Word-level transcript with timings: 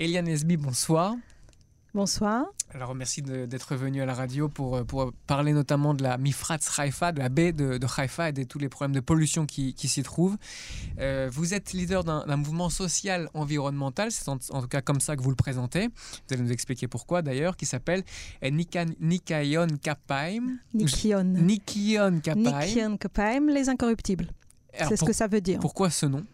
Eliane 0.00 0.26
Esby, 0.26 0.56
bonsoir. 0.56 1.14
Bonsoir. 1.94 2.46
Alors 2.74 2.96
merci 2.96 3.22
d'être 3.22 3.76
venu 3.76 4.02
à 4.02 4.06
la 4.06 4.14
radio 4.14 4.48
pour, 4.48 4.74
euh, 4.74 4.82
pour 4.82 5.12
parler 5.28 5.52
notamment 5.52 5.94
de 5.94 6.02
la 6.02 6.18
Mifrat 6.18 6.58
Haifa, 6.76 7.12
de 7.12 7.20
la 7.20 7.28
baie 7.28 7.52
de, 7.52 7.78
de 7.78 7.86
Haifa 7.86 8.30
et 8.30 8.32
de 8.32 8.42
tous 8.42 8.58
les 8.58 8.68
problèmes 8.68 8.96
de 8.96 9.00
pollution 9.00 9.46
qui, 9.46 9.74
qui 9.74 9.86
s'y 9.86 10.02
trouvent. 10.02 10.36
Euh, 10.98 11.30
vous 11.32 11.54
êtes 11.54 11.72
leader 11.72 12.02
d'un 12.02 12.36
mouvement 12.36 12.70
social 12.70 13.30
environnemental, 13.34 14.10
c'est 14.10 14.28
en, 14.28 14.38
tout 14.38 14.66
cas 14.66 14.80
comme 14.80 14.98
ça 14.98 15.14
que 15.14 15.22
vous 15.22 15.30
le 15.30 15.36
présentez. 15.36 15.86
Vous 15.86 16.34
allez 16.34 16.42
nous 16.42 16.52
expliquer 16.52 16.88
pourquoi 16.88 17.22
d'ailleurs, 17.22 17.56
qui 17.56 17.64
s'appelle 17.64 18.02
Nikayon 18.42 19.68
Kapaim. 19.80 20.56
Nikion. 20.74 21.22
Nikion 21.22 22.18
Kapaim. 22.18 22.66
Nikion 22.66 22.96
Kapaim, 22.96 23.46
les 23.46 23.68
incorruptibles. 23.68 24.26
C'est 24.76 24.96
ce 24.96 25.04
que 25.04 25.12
ça 25.12 25.28
veut 25.28 25.40
dire. 25.40 25.60
Pourquoi 25.60 25.90
ce 25.90 26.06
nom? 26.06 26.24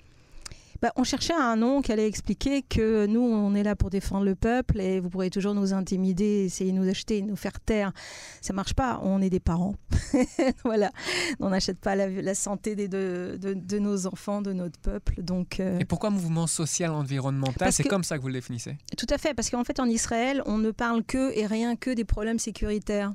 Bah, 0.82 0.92
on 0.96 1.04
cherchait 1.04 1.34
un 1.34 1.56
nom 1.56 1.82
qui 1.82 1.92
allait 1.92 2.06
expliquer 2.06 2.62
que 2.62 3.06
nous, 3.06 3.20
on 3.20 3.54
est 3.54 3.62
là 3.62 3.76
pour 3.76 3.90
défendre 3.90 4.24
le 4.24 4.34
peuple 4.34 4.80
et 4.80 5.00
vous 5.00 5.10
pourrez 5.10 5.30
toujours 5.30 5.54
nous 5.54 5.72
intimider, 5.72 6.44
essayer 6.46 6.72
de 6.72 6.76
nous 6.76 6.88
acheter, 6.88 7.20
nous 7.22 7.36
faire 7.36 7.60
taire. 7.60 7.92
Ça 8.40 8.52
marche 8.52 8.74
pas, 8.74 9.00
on 9.02 9.20
est 9.20 9.30
des 9.30 9.40
parents. 9.40 9.74
voilà, 10.64 10.90
on 11.38 11.50
n'achète 11.50 11.78
pas 11.78 11.96
la, 11.96 12.34
santé 12.34 12.74
des, 12.74 12.88
de, 12.88 13.38
de, 13.40 13.78
nos 13.78 14.06
enfants, 14.06 14.40
de 14.40 14.52
notre 14.52 14.78
peuple. 14.78 15.22
Donc, 15.22 15.60
euh, 15.60 15.78
Et 15.78 15.84
pourquoi 15.84 16.10
mouvement 16.10 16.46
social 16.46 16.92
environnemental? 16.92 17.72
C'est 17.72 17.84
comme 17.84 18.04
ça 18.04 18.16
que 18.16 18.22
vous 18.22 18.28
le 18.28 18.34
définissez? 18.34 18.76
Tout 18.96 19.06
à 19.10 19.18
fait, 19.18 19.34
parce 19.34 19.50
qu'en 19.50 19.64
fait, 19.64 19.80
en 19.80 19.86
Israël, 19.86 20.42
on 20.46 20.58
ne 20.58 20.70
parle 20.70 21.04
que 21.04 21.36
et 21.36 21.46
rien 21.46 21.76
que 21.76 21.90
des 21.90 22.04
problèmes 22.04 22.38
sécuritaires. 22.38 23.12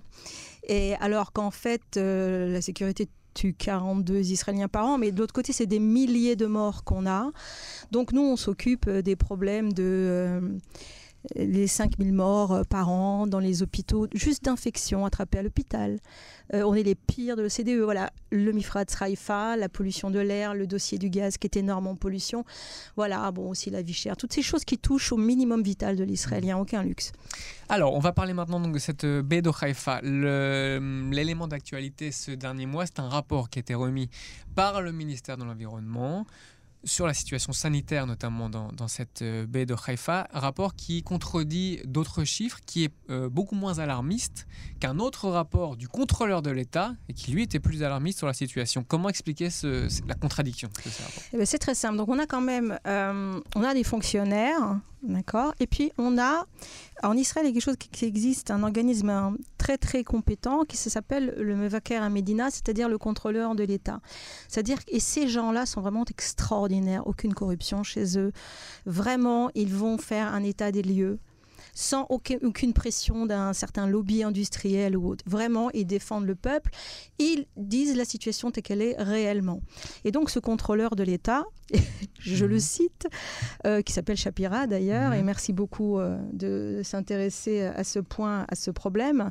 Et 0.67 0.95
alors 0.95 1.31
qu'en 1.31 1.51
fait, 1.51 1.97
euh, 1.97 2.51
la 2.51 2.61
sécurité 2.61 3.07
tue 3.35 3.53
42 3.53 4.31
Israéliens 4.31 4.67
par 4.67 4.85
an, 4.85 4.97
mais 4.97 5.11
de 5.11 5.19
l'autre 5.19 5.33
côté, 5.33 5.53
c'est 5.53 5.67
des 5.67 5.77
milliers 5.79 6.35
de 6.35 6.47
morts 6.47 6.83
qu'on 6.83 7.05
a. 7.05 7.31
Donc 7.91 8.11
nous, 8.13 8.23
on 8.23 8.35
s'occupe 8.35 8.87
euh, 8.87 9.03
des 9.03 9.15
problèmes 9.15 9.71
de... 9.71 9.83
Euh, 9.83 10.41
les 11.35 11.67
5000 11.67 12.13
morts 12.13 12.51
euh, 12.53 12.63
par 12.63 12.89
an 12.89 13.27
dans 13.27 13.39
les 13.39 13.63
hôpitaux, 13.63 14.07
juste 14.13 14.45
d'infections 14.45 15.05
attrapées 15.05 15.39
à 15.39 15.43
l'hôpital. 15.43 15.99
on 16.53 16.75
est 16.75 16.83
les 16.83 16.95
pires 16.95 17.35
de 17.35 17.41
l'OCDE. 17.41 17.81
Voilà, 17.83 18.11
le 18.31 18.51
Mifrat 18.51 18.85
Sraifa, 18.87 19.57
la 19.57 19.69
pollution 19.69 20.11
de 20.11 20.19
l'air, 20.19 20.53
le 20.53 20.67
dossier 20.67 20.97
du 20.97 21.09
gaz 21.09 21.37
qui 21.37 21.47
est 21.47 21.57
énorme 21.57 21.87
en 21.87 21.95
pollution. 21.95 22.45
Voilà, 22.95 23.31
bon, 23.31 23.49
aussi 23.49 23.69
la 23.69 23.81
vie 23.81 23.93
chère. 23.93 24.15
Toutes 24.17 24.33
ces 24.33 24.41
choses 24.41 24.63
qui 24.65 24.77
touchent 24.77 25.11
au 25.11 25.17
minimum 25.17 25.63
vital 25.63 25.95
de 25.95 26.03
l'Israélien, 26.03 26.57
aucun 26.57 26.83
luxe. 26.83 27.11
Alors, 27.67 27.93
on 27.93 27.99
va 27.99 28.11
parler 28.11 28.33
maintenant 28.33 28.59
donc, 28.59 28.73
de 28.73 28.79
cette 28.79 29.05
euh, 29.05 29.23
baie 29.23 29.41
de 29.41 29.51
Haïfa. 29.59 30.01
L'élément 30.01 31.47
d'actualité 31.47 32.11
ce 32.11 32.31
dernier 32.31 32.65
mois, 32.65 32.85
c'est 32.85 32.99
un 32.99 33.09
rapport 33.09 33.49
qui 33.49 33.59
a 33.59 33.61
été 33.61 33.73
remis 33.73 34.09
par 34.53 34.81
le 34.81 34.91
ministère 34.91 35.37
de 35.37 35.43
l'Environnement 35.43 36.25
sur 36.85 37.07
la 37.07 37.13
situation 37.13 37.51
sanitaire, 37.51 38.07
notamment 38.07 38.49
dans, 38.49 38.87
cette 38.87 39.21
euh, 39.23 39.45
baie 39.45 39.65
de 39.65 39.75
Haïfa, 39.75 40.27
rapport 40.31 40.75
qui 40.75 41.01
contredit 41.03 41.81
d'autres 41.85 42.23
chiffres, 42.23 42.59
qui 42.65 42.85
est 42.85 42.93
euh, 43.09 43.27
beaucoup 43.27 43.55
moins 43.55 43.79
alarmiste 43.79 44.47
qu'un 44.79 44.99
autre 44.99 45.29
rapport 45.29 45.75
du 45.75 45.87
contrôleur 45.87 46.41
de 46.41 46.51
l'État, 46.51 46.95
et 47.09 47.13
qui 47.13 47.31
lui 47.31 47.43
était 47.43 47.59
plus 47.59 47.83
alarmiste 47.83 48.19
sur 48.19 48.27
la 48.27 48.33
situation. 48.33 48.85
Comment 48.87 49.09
expliquer 49.09 49.49
la 50.07 50.15
contradiction 50.15 50.69
de 50.85 50.89
ce 50.89 51.01
rapport? 51.01 51.23
Eh 51.33 51.37
ben, 51.37 51.45
C'est 51.45 51.57
très 51.57 51.75
simple. 51.75 51.97
Donc 51.97 52.09
on 52.09 52.19
a 52.19 52.27
quand 52.27 52.41
même 52.41 52.79
euh, 52.87 53.39
on 53.55 53.63
a 53.63 53.73
des 53.73 53.83
fonctionnaires 53.83 54.79
D'accord 55.07 55.53
Et 55.59 55.67
puis, 55.67 55.91
on 55.97 56.17
a, 56.17 56.45
en 57.03 57.15
Israël, 57.15 57.45
il 57.45 57.49
y 57.49 57.51
a 57.51 57.53
quelque 57.53 57.63
chose 57.63 57.77
qui, 57.77 58.05
existe, 58.05 58.49
un 58.49 58.63
organisme 58.63 59.37
très, 59.59 59.77
très 59.77 60.03
compétent 60.03 60.63
qui 60.63 60.77
s'appelle 60.77 61.35
le 61.37 61.55
Mevaker 61.55 62.01
à 62.01 62.09
Medina, 62.09 62.49
c'est-à-dire 62.49 62.89
le 62.89 62.97
contrôleur 62.97 63.53
de 63.53 63.63
l'État. 63.63 63.99
C'est-à-dire, 64.47 64.79
et 64.87 64.99
ces 64.99 65.27
gens-là 65.27 65.67
sont 65.67 65.81
vraiment 65.81 66.05
extraordinaires, 66.09 67.05
aucune 67.05 67.33
corruption 67.33 67.83
chez 67.83 68.17
eux. 68.17 68.31
Vraiment, 68.85 69.51
ils 69.53 69.73
vont 69.73 69.97
faire 69.99 70.33
un 70.33 70.43
état 70.43 70.71
des 70.71 70.81
lieux 70.81 71.19
sans 71.75 72.07
aucune 72.09 72.73
pression 72.73 73.27
d'un 73.27 73.53
certain 73.53 73.85
lobby 73.85 74.23
industriel 74.23 74.97
ou 74.97 75.09
autre. 75.09 75.23
Vraiment, 75.27 75.69
ils 75.73 75.85
défendent 75.85 76.25
le 76.25 76.33
peuple. 76.33 76.71
Ils 77.19 77.45
disent 77.57 77.95
la 77.95 78.05
situation 78.05 78.49
telle 78.49 78.63
qu'elle 78.63 78.81
est 78.81 78.95
réellement. 78.97 79.61
Et 80.05 80.11
donc, 80.11 80.29
ce 80.29 80.39
contrôleur 80.39 80.95
de 80.95 81.03
l'État, 81.03 81.43
je 82.19 82.45
le 82.45 82.55
mhm. 82.55 82.59
cite, 82.61 83.07
euh, 83.67 83.81
qui 83.81 83.91
s'appelle 83.93 84.17
Shapira 84.17 84.67
d'ailleurs, 84.67 85.13
et 85.13 85.19
mhm. 85.19 85.25
merci 85.25 85.53
beaucoup 85.53 85.99
euh, 85.99 86.17
de 86.31 86.81
s'intéresser 86.83 87.61
à 87.61 87.83
ce 87.83 87.99
point, 87.99 88.45
à 88.47 88.55
ce 88.55 88.71
problème. 88.71 89.29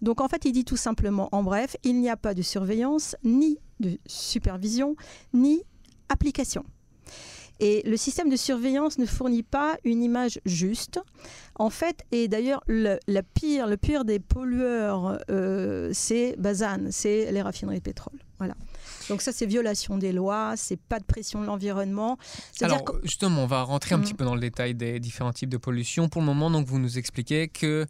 Donc 0.00 0.20
en 0.20 0.28
fait, 0.28 0.44
il 0.44 0.52
dit 0.52 0.64
tout 0.64 0.76
simplement, 0.76 1.28
en 1.32 1.42
bref, 1.42 1.76
il 1.82 2.00
n'y 2.00 2.10
a 2.10 2.16
pas 2.16 2.34
de 2.34 2.42
surveillance, 2.42 3.16
ni 3.24 3.58
de 3.80 3.98
supervision, 4.06 4.96
ni 5.32 5.62
application. 6.08 6.64
Et 7.60 7.82
le 7.86 7.96
système 7.96 8.28
de 8.28 8.36
surveillance 8.36 8.98
ne 8.98 9.06
fournit 9.06 9.42
pas 9.42 9.76
une 9.84 10.02
image 10.02 10.40
juste. 10.44 11.00
En 11.56 11.70
fait, 11.70 12.04
et 12.10 12.28
d'ailleurs, 12.28 12.62
le, 12.66 12.98
pire, 13.76 14.04
des 14.04 14.18
pollueurs, 14.18 15.20
euh, 15.30 15.90
c'est 15.92 16.34
Bazan, 16.38 16.90
c'est 16.90 17.30
les 17.30 17.42
raffineries 17.42 17.78
de 17.78 17.82
pétrole. 17.82 18.18
Voilà. 18.38 18.54
Donc 19.08 19.22
ça, 19.22 19.32
c'est 19.32 19.46
violation 19.46 19.98
des 19.98 20.12
lois, 20.12 20.54
c'est 20.56 20.78
pas 20.78 20.98
de 20.98 21.04
pression 21.04 21.40
de 21.40 21.46
l'environnement. 21.46 22.18
Alors 22.62 22.84
justement, 23.02 23.44
on 23.44 23.46
va 23.46 23.62
rentrer 23.62 23.94
un 23.94 24.00
petit 24.00 24.14
mm. 24.14 24.16
peu 24.16 24.24
dans 24.24 24.34
le 24.34 24.40
détail 24.40 24.74
des 24.74 25.00
différents 25.00 25.32
types 25.32 25.48
de 25.48 25.56
pollution. 25.56 26.08
Pour 26.08 26.22
le 26.22 26.26
moment, 26.26 26.50
donc 26.50 26.66
vous 26.66 26.78
nous 26.78 26.98
expliquez 26.98 27.48
que 27.48 27.86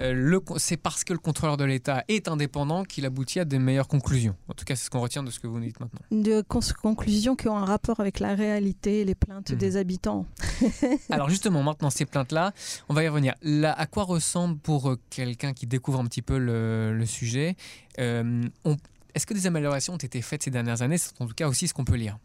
euh, 0.00 0.40
c'est 0.56 0.76
parce 0.76 1.04
que 1.04 1.12
le 1.12 1.18
contrôleur 1.18 1.56
de 1.56 1.64
l'État 1.64 2.04
est 2.08 2.28
indépendant 2.28 2.84
qu'il 2.84 3.04
aboutit 3.06 3.40
à 3.40 3.44
des 3.44 3.58
meilleures 3.58 3.88
conclusions. 3.88 4.36
En 4.48 4.54
tout 4.54 4.64
cas, 4.64 4.76
c'est 4.76 4.84
ce 4.84 4.90
qu'on 4.90 5.00
retient 5.00 5.22
de 5.22 5.30
ce 5.30 5.40
que 5.40 5.46
vous 5.46 5.58
nous 5.58 5.66
dites 5.66 5.80
maintenant. 5.80 6.00
De 6.10 6.42
conclusions 6.82 7.36
qui 7.36 7.48
ont 7.48 7.56
un 7.56 7.64
rapport 7.64 8.00
avec 8.00 8.20
la 8.20 8.34
réalité, 8.34 9.04
les 9.04 9.14
plaintes 9.14 9.50
mm. 9.52 9.56
des 9.56 9.76
habitants. 9.76 10.26
Alors 11.10 11.28
justement, 11.30 11.62
maintenant 11.62 11.90
ces 11.90 12.04
plaintes-là, 12.04 12.52
on 12.88 12.94
va 12.94 13.04
y 13.04 13.08
revenir. 13.08 13.34
Là, 13.42 13.72
à 13.72 13.86
quoi 13.86 14.04
ressemble 14.04 14.58
pour 14.58 14.90
euh, 14.90 14.98
quelqu'un 15.10 15.52
qui 15.52 15.66
découvre 15.66 16.00
un 16.00 16.04
petit 16.04 16.22
peu 16.22 16.38
le, 16.38 17.04
sujet 17.06 17.56
euh, 17.98 18.42
on, 18.64 18.76
est-ce 19.18 19.26
que 19.26 19.34
des 19.34 19.48
améliorations 19.48 19.94
ont 19.94 19.98
été 19.98 20.22
faites 20.22 20.44
ces 20.44 20.52
dernières 20.52 20.80
années? 20.80 20.96
C'est 20.96 21.20
en 21.20 21.26
tout 21.26 21.34
cas 21.34 21.48
aussi 21.48 21.66
ce 21.66 21.74
qu'on 21.74 21.84
peut 21.84 21.96
lire. 21.96 22.18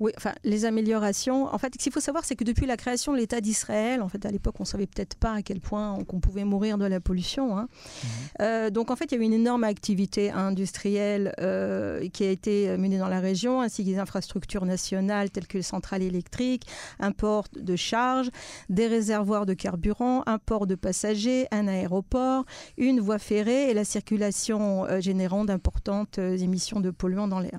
Oui, 0.00 0.12
enfin, 0.16 0.32
les 0.44 0.64
améliorations. 0.64 1.52
En 1.52 1.58
fait, 1.58 1.74
ce 1.74 1.78
qu'il 1.78 1.92
faut 1.92 2.00
savoir, 2.00 2.24
c'est 2.24 2.36
que 2.36 2.44
depuis 2.44 2.66
la 2.66 2.76
création 2.76 3.12
de 3.12 3.18
l'État 3.18 3.40
d'Israël, 3.40 4.00
en 4.00 4.08
fait, 4.08 4.24
à 4.24 4.30
l'époque, 4.30 4.54
on 4.60 4.64
savait 4.64 4.86
peut-être 4.86 5.16
pas 5.16 5.32
à 5.34 5.42
quel 5.42 5.60
point 5.60 5.98
on 6.08 6.20
pouvait 6.20 6.44
mourir 6.44 6.78
de 6.78 6.84
la 6.84 7.00
pollution. 7.00 7.58
Hein. 7.58 7.68
Mhm. 7.68 8.08
Euh, 8.42 8.70
donc, 8.70 8.90
en 8.90 8.96
fait, 8.96 9.06
il 9.06 9.16
y 9.16 9.18
a 9.18 9.20
eu 9.20 9.24
une 9.24 9.32
énorme 9.32 9.64
activité 9.64 10.30
industrielle 10.30 11.34
euh, 11.40 12.08
qui 12.10 12.24
a 12.24 12.30
été 12.30 12.76
menée 12.76 12.98
dans 12.98 13.08
la 13.08 13.20
région, 13.20 13.60
ainsi 13.60 13.82
que 13.84 13.90
des 13.90 13.98
infrastructures 13.98 14.64
nationales 14.64 15.30
telles 15.30 15.46
que 15.46 15.56
les 15.56 15.62
centrales 15.62 16.02
électriques, 16.02 16.66
un 17.00 17.12
port 17.12 17.46
de 17.56 17.76
charge, 17.76 18.30
des 18.68 18.86
réservoirs 18.86 19.46
de 19.46 19.54
carburant, 19.54 20.22
un 20.26 20.38
port 20.38 20.66
de 20.66 20.76
passagers, 20.76 21.46
un 21.50 21.66
aéroport, 21.66 22.44
une 22.76 23.00
voie 23.00 23.18
ferrée 23.18 23.70
et 23.70 23.74
la 23.74 23.84
circulation 23.84 24.84
euh, 24.84 25.00
générant 25.00 25.44
d'importantes 25.44 26.18
émissions 26.18 26.80
de 26.80 26.90
polluants 26.90 27.28
dans 27.28 27.40
l'air. 27.40 27.58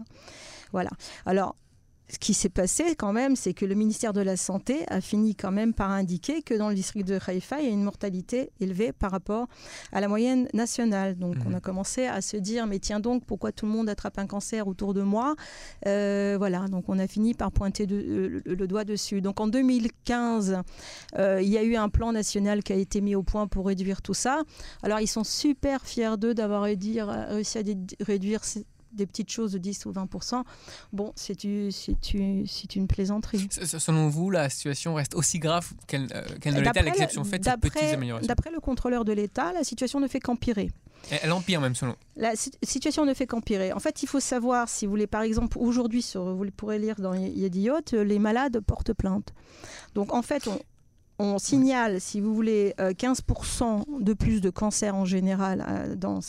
Voilà. 0.71 0.91
Alors, 1.25 1.55
ce 2.11 2.17
qui 2.17 2.33
s'est 2.33 2.49
passé 2.49 2.95
quand 2.95 3.13
même, 3.13 3.35
c'est 3.35 3.53
que 3.53 3.65
le 3.65 3.75
ministère 3.75 4.13
de 4.13 4.21
la 4.21 4.35
Santé 4.35 4.83
a 4.87 4.99
fini 4.99 5.35
quand 5.35 5.51
même 5.51 5.73
par 5.73 5.91
indiquer 5.91 6.41
que 6.41 6.55
dans 6.55 6.69
le 6.69 6.75
district 6.75 7.07
de 7.07 7.19
Haïfa, 7.25 7.59
il 7.59 7.65
y 7.65 7.69
a 7.69 7.71
une 7.71 7.83
mortalité 7.83 8.51
élevée 8.59 8.91
par 8.91 9.11
rapport 9.11 9.47
à 9.91 10.01
la 10.01 10.07
moyenne 10.07 10.47
nationale. 10.53 11.17
Donc 11.17 11.35
on 11.45 11.51
a 11.51 11.55
mhm. 11.57 11.61
commencé 11.61 12.07
à 12.07 12.21
se 12.21 12.37
dire, 12.37 12.65
mais 12.65 12.79
tiens 12.79 12.99
donc, 12.99 13.25
pourquoi 13.25 13.51
tout 13.51 13.65
le 13.65 13.71
monde 13.71 13.89
attrape 13.89 14.17
un 14.17 14.25
cancer 14.25 14.67
autour 14.67 14.93
de 14.93 15.01
moi? 15.01 15.35
Euh, 15.85 16.35
Voilà, 16.39 16.67
donc 16.67 16.85
on 16.87 16.97
a 16.97 17.07
fini 17.07 17.33
par 17.33 17.51
pointer 17.51 17.85
euh, 17.91 18.41
le, 18.43 18.67
doigt 18.67 18.85
dessus. 18.85 19.21
Donc 19.21 19.39
en 19.39 19.47
2015, 19.47 20.61
euh, 21.17 21.41
il 21.41 21.49
y 21.49 21.57
a 21.57 21.63
eu 21.63 21.75
un 21.75 21.89
plan 21.89 22.11
national 22.11 22.63
qui 22.63 22.73
a 22.73 22.75
été 22.75 23.01
mis 23.01 23.15
au 23.15 23.23
point 23.23 23.47
pour 23.47 23.67
réduire 23.67 24.01
tout 24.01 24.13
ça. 24.15 24.41
Alors 24.81 24.99
ils 24.99 25.07
sont 25.07 25.23
super 25.23 25.85
fiers 25.85 26.17
d'eux 26.17 26.33
d'avoir 26.33 26.63
réussi 26.63 26.99
à 26.99 27.61
réduire 27.99 28.41
des 28.91 29.05
petites 29.05 29.31
choses 29.31 29.51
de 29.51 29.57
10 29.57 29.85
ou 29.85 29.91
20% 29.91 30.43
bon, 30.93 31.13
c'est 31.15 31.43
une 31.43 32.87
plaisanterie. 32.87 33.47
Selon 33.51 34.09
vous, 34.09 34.29
la 34.29 34.49
situation 34.49 34.93
reste 34.93 35.15
aussi 35.15 35.39
grave 35.39 35.71
qu'elle 35.87 36.07
euh, 36.13 36.51
ne 36.51 36.61
l'était 36.61 36.79
à 36.79 36.83
l'exception 36.83 37.23
faite 37.23 37.43
de 37.43 37.55
petites 37.59 37.93
améliorations 37.93 38.27
D'après 38.27 38.51
le 38.51 38.59
contrôleur 38.59 39.05
de 39.05 39.13
l'État, 39.13 39.53
la 39.53 39.63
situation 39.63 39.99
ne 39.99 40.07
fait 40.07 40.19
qu'empirer. 40.19 40.69
Elle 41.09 41.31
empire 41.31 41.61
même 41.61 41.75
selon. 41.75 41.95
La 42.17 42.33
situation 42.35 43.05
ne 43.05 43.13
fait 43.13 43.25
qu'empirer. 43.25 43.71
En 43.71 43.79
fait, 43.79 44.03
il 44.03 44.07
faut 44.07 44.19
savoir, 44.19 44.67
si 44.67 44.85
vous 44.85 44.91
voulez, 44.91 45.07
par 45.07 45.21
exemple, 45.21 45.57
aujourd'hui, 45.57 46.05
vous 46.13 46.45
pourrez 46.55 46.77
lire 46.77 46.95
dans 46.97 47.13
Yediot, 47.13 47.79
les 47.93 48.19
malades 48.19 48.59
portent 48.59 48.93
plainte. 48.93 49.33
Donc 49.95 50.13
en 50.13 50.21
fait, 50.21 50.47
on, 50.47 50.59
on 51.19 51.37
signale, 51.37 51.99
si 51.99 52.21
vous 52.21 52.33
voulez, 52.33 52.73
15% 52.79 53.63
euh, 53.63 53.83
de 53.99 54.13
plus 54.13 54.39
de 54.39 54.49
cancers 54.49 54.95
en 54.95 55.05
général 55.05 55.65
euh, 55.67 55.95
dans, 55.95 56.19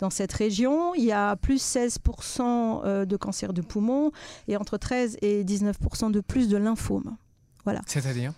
dans, 0.00 0.10
cette 0.10 0.32
région. 0.32 0.94
Il 0.94 1.04
y 1.04 1.12
a 1.12 1.36
plus 1.36 1.60
16% 1.60 2.40
euh, 2.84 3.04
de 3.04 3.16
cancers 3.16 3.52
de 3.52 3.60
poumon 3.60 4.12
et 4.46 4.56
entre 4.56 4.78
13 4.78 5.18
et 5.22 5.44
19% 5.44 6.12
de 6.12 6.20
plus 6.20 6.48
de 6.48 6.56
lymphome. 6.56 7.16
Voilà. 7.64 7.80
C'est-à-dire? 7.86 8.32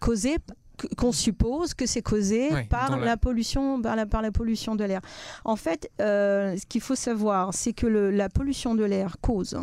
Causé 0.00 0.38
qu'on 0.96 1.12
suppose 1.12 1.74
que 1.74 1.86
c'est 1.86 2.02
causé 2.02 2.50
par 2.68 2.98
la... 2.98 3.16
pollution, 3.16 3.80
par 3.80 3.96
la, 3.96 4.06
par 4.06 4.22
la 4.22 4.30
pollution 4.30 4.76
de 4.76 4.84
l'air. 4.84 5.00
En 5.44 5.56
fait, 5.56 5.90
euh, 6.00 6.56
ce 6.56 6.66
qu'il 6.66 6.80
faut 6.80 6.94
savoir, 6.94 7.54
c'est 7.54 7.72
que 7.72 7.86
la 7.86 8.28
pollution 8.28 8.74
de 8.74 8.84
l'air 8.84 9.16
cause 9.20 9.58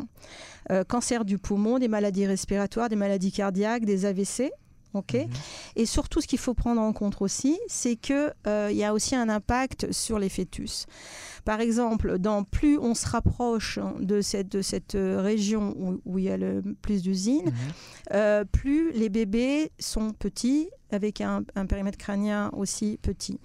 euh, 0.71 0.83
cancer 0.83 1.25
du 1.25 1.37
poumon, 1.37 1.77
des 1.77 1.87
maladies 1.87 2.25
respiratoires, 2.25 2.89
des 2.89 2.95
maladies 2.95 3.31
cardiaques, 3.31 3.85
des 3.85 4.05
AVC. 4.05 4.51
Ok 4.95 5.13
mhm. 5.13 5.29
Et 5.75 5.85
surtout, 5.85 6.21
ce 6.21 6.27
qu'il 6.27 6.39
faut 6.39 6.53
prendre 6.53 6.81
en 6.81 6.93
compte 6.93 7.17
aussi, 7.19 7.59
c'est 7.67 7.95
qu'il 7.95 8.33
euh, 8.47 8.71
y 8.71 8.83
a 8.83 8.93
aussi 8.93 9.15
un 9.15 9.29
impact 9.29 9.91
sur 9.91 10.19
les 10.19 10.29
fœtus. 10.29 10.85
Par 11.43 11.61
exemple, 11.61 12.17
dans 12.17 12.43
plus 12.43 12.77
on 12.77 12.95
se 12.95 13.07
rapproche 13.07 13.79
de 13.99 14.21
cette, 14.21 14.49
de 14.49 14.61
cette 14.61 14.95
euh, 14.95 15.21
région 15.21 15.99
où, 16.05 16.17
il 16.17 16.25
y 16.25 16.29
a 16.29 16.37
le 16.37 16.63
plus 16.81 17.03
d'usines, 17.03 17.45
mhm. 17.45 17.53
euh, 18.13 18.45
plus 18.45 18.91
les 18.93 19.09
bébés 19.09 19.71
sont 19.79 20.11
petits 20.11 20.69
avec 20.91 21.19
un, 21.19 21.43
périmètre 21.67 21.97
crânien 21.97 22.49
aussi 22.53 22.97
petit. 23.01 23.39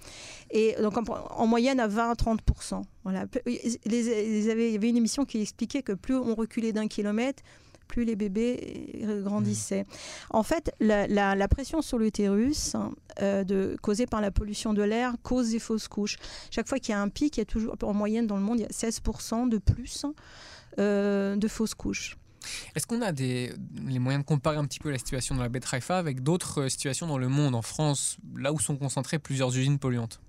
Et 0.51 0.75
donc 0.81 0.97
en, 0.97 1.47
moyenne 1.47 1.79
à 1.79 1.87
20-30%. 1.87 2.83
Voilà. 3.03 3.25
il 3.45 4.45
y 4.45 4.49
avait 4.49 4.89
une 4.89 4.97
émission 4.97 5.25
qui 5.25 5.41
expliquait 5.41 5.81
que 5.81 5.93
plus 5.93 6.15
on 6.15 6.35
reculait 6.35 6.71
d'un 6.71 6.87
kilomètre, 6.87 7.43
plus 7.91 8.05
les 8.05 8.15
bébés 8.15 9.03
grandissaient. 9.23 9.83
Mmh. 9.83 10.37
En 10.37 10.43
fait, 10.43 10.73
la, 10.79 11.47
pression 11.49 11.81
sur 11.81 11.99
l'utérus 11.99 12.75
euh, 13.21 13.75
causée 13.81 14.05
par 14.05 14.21
la 14.21 14.31
pollution 14.31 14.73
de 14.73 14.81
l'air 14.81 15.15
cause 15.21 15.51
des 15.51 15.59
fausses 15.59 15.89
couches. 15.89 16.17
Chaque 16.49 16.67
fois 16.67 16.79
qu'il 16.79 16.93
y 16.93 16.95
a 16.95 17.01
un 17.01 17.09
pic, 17.09 17.35
il 17.35 17.41
y 17.41 17.43
a 17.43 17.45
toujours, 17.45 17.75
en 17.83 17.93
moyenne 17.93 18.27
dans 18.27 18.37
le 18.37 18.41
monde, 18.41 18.59
il 18.59 18.61
y 18.61 18.65
a 18.65 18.69
16% 18.69 19.49
de 19.49 19.57
plus 19.57 20.05
euh, 20.79 21.35
de 21.35 21.47
fausses 21.47 21.75
couches. 21.75 22.17
Est-ce 22.75 22.87
qu'on 22.87 23.01
a 23.01 23.11
des, 23.11 23.53
les 23.85 23.99
moyens 23.99 24.23
de 24.23 24.27
comparer 24.27 24.57
un 24.57 24.65
petit 24.65 24.79
peu 24.79 24.89
la 24.89 24.97
situation 24.97 25.35
dans 25.35 25.43
la 25.43 25.49
baie 25.49 25.59
Haïfa 25.69 25.97
avec 25.97 26.23
d'autres 26.23 26.61
euh, 26.61 26.69
situations 26.69 27.05
dans 27.05 27.17
le 27.17 27.27
monde, 27.27 27.53
en 27.53 27.61
France, 27.61 28.17
là 28.35 28.53
où 28.53 28.59
sont 28.59 28.77
concentrées 28.77 29.19
plusieurs 29.19 29.55
usines 29.55 29.77
polluantes? 29.77 30.21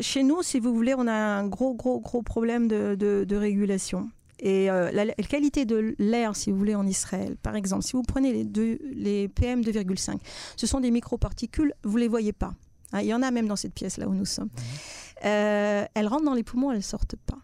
Chez 0.00 0.22
nous, 0.22 0.42
si 0.42 0.60
vous 0.60 0.74
voulez, 0.74 0.94
on 0.94 1.06
a 1.06 1.14
un 1.14 1.46
gros, 1.48 1.72
gros, 1.72 1.98
gros 1.98 2.20
problème 2.20 2.68
de, 2.68 2.94
de 2.94 3.36
régulation. 3.36 4.10
Et 4.40 4.70
euh, 4.70 4.90
la, 4.92 5.06
qualité 5.14 5.64
de 5.64 5.94
l'air, 5.98 6.34
si 6.36 6.50
vous 6.50 6.58
voulez, 6.58 6.74
en 6.74 6.86
Israël, 6.86 7.36
par 7.42 7.56
exemple, 7.56 7.84
si 7.84 7.92
vous 7.92 8.02
prenez 8.02 8.32
les, 8.32 8.44
deux, 8.44 8.78
les 8.94 9.28
PM 9.28 9.62
2,5, 9.62 10.18
ce 10.56 10.66
sont 10.66 10.80
des 10.80 10.90
microparticules, 10.90 11.72
vous 11.84 11.96
ne 11.96 12.00
les 12.00 12.08
voyez 12.08 12.32
pas. 12.32 12.54
Hein, 12.92 13.00
il 13.00 13.06
y 13.06 13.14
en 13.14 13.22
a 13.22 13.30
même 13.30 13.46
dans 13.46 13.56
cette 13.56 13.74
pièce 13.74 13.96
là 13.96 14.08
où 14.08 14.14
nous 14.14 14.24
sommes. 14.24 14.48
Mhm. 14.48 14.62
Euh, 15.26 15.84
elles 15.94 16.06
rentrent 16.08 16.24
dans 16.24 16.34
les 16.34 16.42
poumons, 16.42 16.70
elles 16.70 16.78
ne 16.78 16.82
sortent 16.82 17.16
pas. 17.16 17.38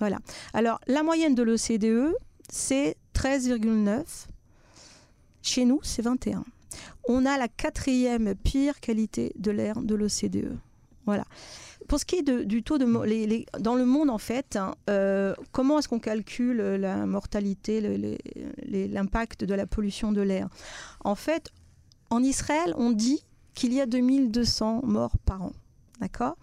Voilà. 0.00 0.18
Alors, 0.52 0.80
la 0.88 1.02
moyenne 1.02 1.34
de 1.34 1.42
l'OCDE, 1.42 2.14
c'est 2.48 2.96
13,9. 3.14 4.26
Chez 5.42 5.64
nous, 5.64 5.80
c'est 5.82 6.02
21. 6.02 6.44
On 7.08 7.26
a 7.26 7.36
la 7.38 7.48
quatrième 7.48 8.34
pire 8.34 8.80
qualité 8.80 9.32
de 9.38 9.50
l'air 9.50 9.80
de 9.80 9.94
l'OCDE. 9.94 10.56
Voilà. 11.06 11.24
Pour 11.92 12.00
ce 12.00 12.06
qui 12.06 12.16
est 12.16 12.22
du 12.22 12.62
taux 12.62 12.78
de 12.78 12.86
les, 13.04 13.44
dans 13.60 13.74
le 13.74 13.84
monde 13.84 14.08
en 14.08 14.16
fait, 14.16 14.56
hein, 14.56 14.74
euh, 14.88 15.34
comment 15.52 15.78
est-ce 15.78 15.90
qu'on 15.90 15.98
calcule 15.98 16.56
la 16.56 17.04
mortalité, 17.04 17.82
l'impact 18.66 19.44
de 19.44 19.52
la 19.52 19.66
pollution 19.66 20.10
de 20.10 20.22
l'air? 20.22 20.48
En 21.04 21.16
fait, 21.16 21.50
en 22.08 22.22
Israël, 22.22 22.72
on 22.78 22.92
dit 22.92 23.22
qu'il 23.52 23.74
y 23.74 23.80
a 23.82 23.84
2200 23.84 24.80
morts 24.84 25.18
par 25.26 25.42
an. 25.42 25.52
D'accord? 26.00 26.38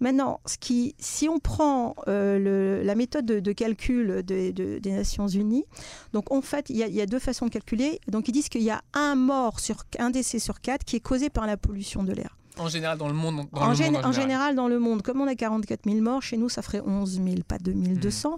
Maintenant, 0.00 0.40
ce 0.44 0.58
qui, 0.58 0.96
si 0.98 1.28
on 1.28 1.38
prend 1.38 1.94
euh, 2.08 2.82
la 2.82 2.94
méthode 2.96 3.26
de, 3.26 3.52
calcul 3.52 4.24
des 4.24 4.80
Nations 4.86 5.28
Unies, 5.28 5.66
donc 6.12 6.32
en 6.32 6.42
fait, 6.42 6.68
il 6.68 6.74
y, 6.74 6.80
y, 6.80 7.00
a 7.00 7.06
deux 7.06 7.20
façons 7.20 7.46
de 7.46 7.52
calculer. 7.52 8.00
Donc 8.08 8.26
ils 8.26 8.32
disent 8.32 8.48
qu'il 8.48 8.64
y 8.64 8.70
a 8.70 8.82
un 8.92 9.14
mort 9.14 9.60
sur 9.60 9.84
un 10.00 10.10
décès 10.10 10.40
sur 10.40 10.60
quatre 10.60 10.84
qui 10.84 10.96
est 10.96 11.00
causé 11.00 11.30
par 11.30 11.46
la 11.46 11.56
pollution 11.56 12.02
de 12.02 12.12
l'air. 12.12 12.39
En 12.60 12.68
général, 12.68 12.98
dans 12.98 13.08
le 13.08 13.14
monde. 13.14 13.46
en, 13.52 13.72
général. 14.12 14.54
dans 14.54 14.68
le 14.68 14.78
monde. 14.78 15.02
Comme 15.02 15.20
on 15.20 15.26
a 15.26 15.34
44 15.34 15.84
000 15.84 16.00
morts, 16.00 16.22
chez 16.22 16.36
nous, 16.36 16.48
ça 16.48 16.62
ferait 16.62 16.80
11 16.80 17.20
000, 17.22 17.36
pas 17.46 17.58
2200. 17.58 18.30
Hmm. 18.30 18.36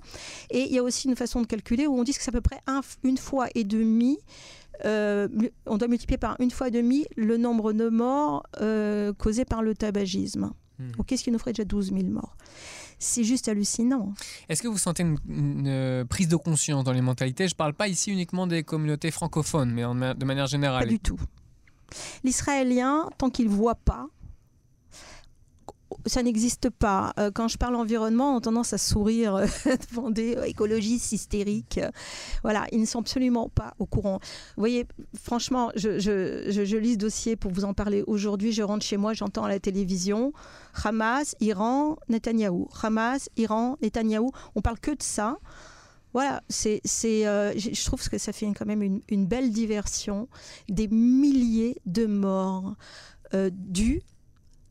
Et 0.50 0.60
il 0.62 0.72
y 0.72 0.78
a 0.78 0.82
aussi 0.82 1.08
une 1.08 1.16
façon 1.16 1.42
de 1.42 1.46
calculer 1.46 1.86
où 1.86 1.98
on 1.98 2.04
dit 2.04 2.12
que 2.12 2.22
c'est 2.22 2.28
à 2.28 2.32
peu 2.32 2.40
près 2.40 2.60
une 3.02 3.18
fois 3.18 3.48
et 3.54 3.64
demi. 3.64 4.18
Euh, 4.84 5.28
on 5.66 5.76
doit 5.76 5.88
multiplier 5.88 6.18
par 6.18 6.36
une 6.40 6.50
fois 6.50 6.68
et 6.68 6.70
demi 6.70 7.06
le 7.16 7.36
nombre 7.36 7.72
de 7.72 7.88
morts 7.88 8.44
euh, 8.60 9.12
causés 9.12 9.44
par 9.44 9.62
le 9.62 9.74
tabagisme. 9.74 10.52
Hmm. 10.78 10.90
Qu'est-ce 11.06 11.24
qui 11.24 11.30
nous 11.30 11.38
ferait 11.38 11.52
déjà 11.52 11.64
12 11.64 11.92
000 11.92 12.04
morts? 12.04 12.36
C'est 12.98 13.24
juste 13.24 13.48
hallucinant. 13.48 14.14
Est-ce 14.48 14.62
que 14.62 14.68
vous 14.68 14.78
sentez 14.78 15.02
une, 15.02 15.66
euh, 15.66 16.04
prise 16.04 16.28
de 16.28 16.36
conscience 16.36 16.84
dans 16.84 16.92
les 16.92 17.00
mentalités? 17.00 17.48
Je 17.48 17.54
ne 17.54 17.56
parle 17.56 17.74
pas 17.74 17.88
ici 17.88 18.12
uniquement 18.12 18.46
des 18.46 18.62
communautés 18.62 19.10
francophones, 19.10 19.72
mais 19.72 19.82
de 20.14 20.24
manière 20.24 20.46
générale. 20.46 20.84
Pas 20.84 20.90
du 20.90 21.00
tout. 21.00 21.20
L'Israélien, 22.24 23.08
tant 23.18 23.30
qu'il 23.30 23.46
ne 23.46 23.54
voit 23.54 23.74
pas, 23.74 24.06
ça 26.06 26.22
n'existe 26.22 26.70
pas. 26.70 27.12
Euh, 27.18 27.30
quand 27.32 27.48
je 27.48 27.58
parle 27.58 27.76
environnement, 27.76 28.34
on 28.34 28.38
a 28.38 28.40
tendance 28.40 28.72
à 28.72 28.78
sourire 28.78 29.36
euh, 29.36 29.46
devant 29.90 30.10
des 30.10 30.36
écologistes 30.46 31.12
hystériques. 31.12 31.80
Voilà, 32.42 32.66
ils 32.72 32.80
ne 32.80 32.86
sont 32.86 33.00
absolument 33.00 33.48
pas 33.48 33.74
au 33.78 33.86
courant. 33.86 34.18
Vous 34.56 34.60
voyez, 34.60 34.86
franchement, 35.22 35.70
je, 35.74 36.76
lis 36.76 36.92
ce 36.92 36.98
dossier 36.98 37.36
pour 37.36 37.52
vous 37.52 37.64
en 37.64 37.74
parler 37.74 38.02
aujourd'hui. 38.06 38.52
Je 38.52 38.62
rentre 38.62 38.84
chez 38.84 38.96
moi, 38.96 39.12
j'entends 39.14 39.44
à 39.44 39.48
la 39.48 39.60
télévision 39.60 40.32
Hamas, 40.84 41.34
Iran, 41.40 41.96
Netanyahou. 42.08 42.68
Hamas, 42.82 43.28
Iran, 43.36 43.76
Netanyahou. 43.82 44.30
On 44.54 44.60
parle 44.60 44.78
que 44.78 44.90
de 44.90 45.02
ça. 45.02 45.38
Voilà, 46.12 46.42
c'est, 46.48 46.82
euh, 47.06 47.52
je 47.56 47.84
trouve 47.84 48.06
que 48.08 48.18
ça 48.18 48.32
fait 48.32 48.46
quand 48.52 48.66
même 48.66 49.00
une, 49.08 49.26
belle 49.26 49.50
diversion. 49.50 50.28
Des 50.68 50.88
milliers 50.88 51.76
de 51.86 52.06
morts 52.06 52.74
euh, 53.34 53.50
dues 53.52 54.02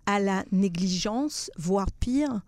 à 0.05 0.19
la 0.19 0.43
négligence, 0.51 1.49
voire 1.57 1.91
pire, 1.91 2.41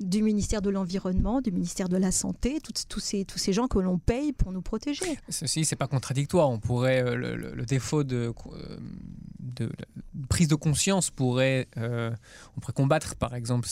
du 0.00 0.22
ministère 0.22 0.62
de 0.62 0.70
l'Environnement, 0.70 1.40
du 1.40 1.50
ministère 1.50 1.88
de 1.88 1.96
la 1.96 2.12
Santé, 2.12 2.58
tous 2.60 3.00
ces, 3.00 3.24
tous 3.24 3.38
ces 3.38 3.52
gens 3.52 3.66
que 3.66 3.78
l'on 3.78 3.98
paye 3.98 4.32
pour 4.32 4.52
nous 4.52 4.62
protéger. 4.62 5.18
Ceci, 5.28 5.64
c'est 5.64 5.76
pas 5.76 5.86
contradictoire. 5.86 6.50
On 6.50 6.58
pourrait, 6.58 7.02
euh, 7.02 7.16
le, 7.16 7.66
défaut 7.66 8.04
de, 8.04 8.32
de, 9.38 9.70
prise 10.28 10.48
de 10.48 10.54
conscience 10.54 11.10
pourrait, 11.10 11.68
euh, 11.78 12.10
on 12.56 12.60
pourrait 12.60 12.74
combattre, 12.74 13.16
par 13.16 13.34
exemple, 13.34 13.68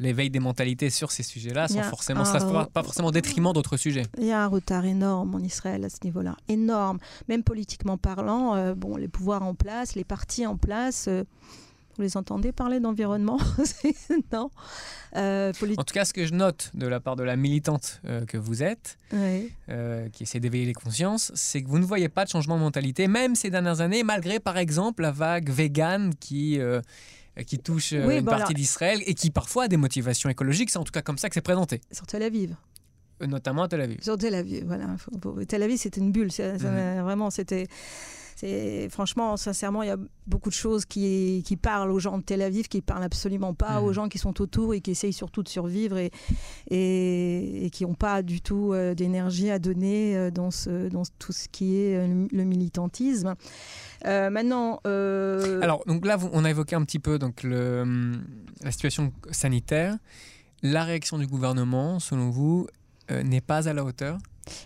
l'éveil 0.00 0.30
des 0.30 0.40
mentalités 0.40 0.88
sur 0.90 1.10
ces 1.10 1.22
sujets-là, 1.22 1.68
sans 1.68 1.82
forcément, 1.82 2.24
ça, 2.24 2.38
pas 2.72 2.82
forcément 2.82 3.10
détriment 3.10 3.52
d'autres 3.52 3.76
sujets. 3.76 4.06
Il 4.18 4.24
y 4.24 4.32
a 4.32 4.42
un 4.42 4.48
retard 4.48 4.84
énorme 4.84 5.34
en 5.34 5.40
Israël 5.40 5.84
à 5.84 5.90
ce 5.90 5.98
niveau-là, 6.04 6.36
énorme. 6.48 6.98
Même 7.28 7.42
politiquement 7.42 7.98
parlant, 7.98 8.54
euh, 8.54 8.74
bon, 8.74 8.96
les 8.96 9.08
pouvoirs 9.08 9.42
en 9.42 9.54
place, 9.54 9.94
les 9.94 10.04
partis 10.04 10.46
en 10.46 10.56
place. 10.56 11.08
Vous 11.96 12.02
les 12.02 12.16
entendez 12.16 12.52
parler 12.52 12.78
d'environnement 12.78 13.38
Non. 14.32 14.50
Euh, 15.16 15.52
en 15.78 15.84
tout 15.84 15.94
cas, 15.94 16.04
ce 16.04 16.12
que 16.12 16.26
je 16.26 16.34
note 16.34 16.70
de 16.74 16.86
la 16.86 17.00
part 17.00 17.16
de 17.16 17.22
la 17.22 17.36
militante 17.36 18.02
euh, 18.04 18.26
que 18.26 18.36
vous 18.36 18.62
êtes, 18.62 18.98
euh, 19.14 20.08
qui 20.10 20.24
essaie 20.24 20.40
d'éveiller 20.40 20.66
les 20.66 20.74
consciences, 20.74 21.32
c'est 21.34 21.62
que 21.62 21.68
vous 21.68 21.78
ne 21.78 21.86
voyez 21.86 22.10
pas 22.10 22.24
de 22.24 22.30
changement 22.30 22.56
de 22.56 22.62
mentalité, 22.62 23.08
même 23.08 23.34
ces 23.34 23.48
dernières 23.48 23.80
années, 23.80 24.02
malgré 24.02 24.40
par 24.40 24.58
exemple 24.58 25.02
la 25.02 25.10
vague 25.10 25.48
vegan 25.48 26.12
qui 26.20 26.58
qui 27.46 27.58
touche 27.58 27.92
une 27.92 28.24
partie 28.24 28.54
d'Israël 28.54 29.02
et 29.06 29.14
qui 29.14 29.30
parfois 29.30 29.64
a 29.64 29.68
des 29.68 29.76
motivations 29.76 30.28
écologiques. 30.28 30.70
C'est 30.70 30.78
en 30.78 30.84
tout 30.84 30.92
cas 30.92 31.02
comme 31.02 31.18
ça 31.18 31.28
que 31.28 31.34
c'est 31.34 31.40
présenté. 31.40 31.80
Sur 31.92 32.06
Tel 32.06 32.22
Aviv. 32.22 32.56
Notamment 33.20 33.62
à 33.62 33.68
Tel 33.68 33.80
Aviv. 33.80 34.02
Sur 34.02 34.18
Tel 34.18 34.34
Aviv, 34.34 34.64
voilà. 34.66 34.96
Tel 35.48 35.62
Aviv, 35.62 35.78
c'était 35.78 36.00
une 36.00 36.12
bulle. 36.12 36.30
Mhm. 36.38 37.02
Vraiment, 37.02 37.30
c'était 37.30 37.66
c'est 38.36 38.88
franchement, 38.90 39.38
sincèrement, 39.38 39.82
il 39.82 39.86
y 39.86 39.90
a 39.90 39.96
beaucoup 40.26 40.50
de 40.50 40.54
choses 40.54 40.84
qui, 40.84 41.42
qui 41.46 41.56
parlent 41.56 41.90
aux 41.90 41.98
gens 41.98 42.18
de 42.18 42.22
Tel 42.22 42.42
Aviv, 42.42 42.68
qui 42.68 42.82
parlent 42.82 43.02
absolument 43.02 43.54
pas 43.54 43.80
aux 43.80 43.86
mhm. 43.88 43.92
gens 43.94 44.08
qui 44.10 44.18
sont 44.18 44.42
autour 44.42 44.74
et 44.74 44.82
qui 44.82 44.90
essayent 44.90 45.14
surtout 45.14 45.42
de 45.42 45.48
survivre 45.48 45.96
et, 45.96 46.10
et, 46.70 47.70
qui 47.72 47.84
n'ont 47.84 47.94
pas 47.94 48.20
du 48.22 48.42
tout 48.42 48.74
euh, 48.74 48.94
d'énergie 48.94 49.50
à 49.50 49.58
donner 49.58 50.14
euh, 50.14 50.30
dans, 50.30 50.50
ce, 50.50 50.90
dans 50.90 51.04
tout 51.18 51.32
ce 51.32 51.48
qui 51.48 51.78
est 51.78 51.96
euh, 51.96 52.26
le, 52.30 52.44
militantisme. 52.44 53.34
maintenant. 54.04 54.80
Alors, 54.84 55.82
donc 55.86 56.04
là, 56.04 56.18
on 56.32 56.44
a 56.44 56.50
évoqué 56.50 56.76
un 56.76 56.84
petit 56.84 56.98
peu 56.98 57.18
donc, 57.18 57.42
le, 57.42 58.12
la 58.62 58.70
situation 58.70 59.14
sanitaire. 59.30 59.96
La 60.62 60.84
réaction 60.84 61.16
du 61.16 61.26
gouvernement, 61.26 62.00
selon 62.00 62.28
vous, 62.28 62.66
n'est 63.10 63.40
pas 63.40 63.66
à 63.66 63.72
la 63.72 63.82
hauteur? 63.82 64.18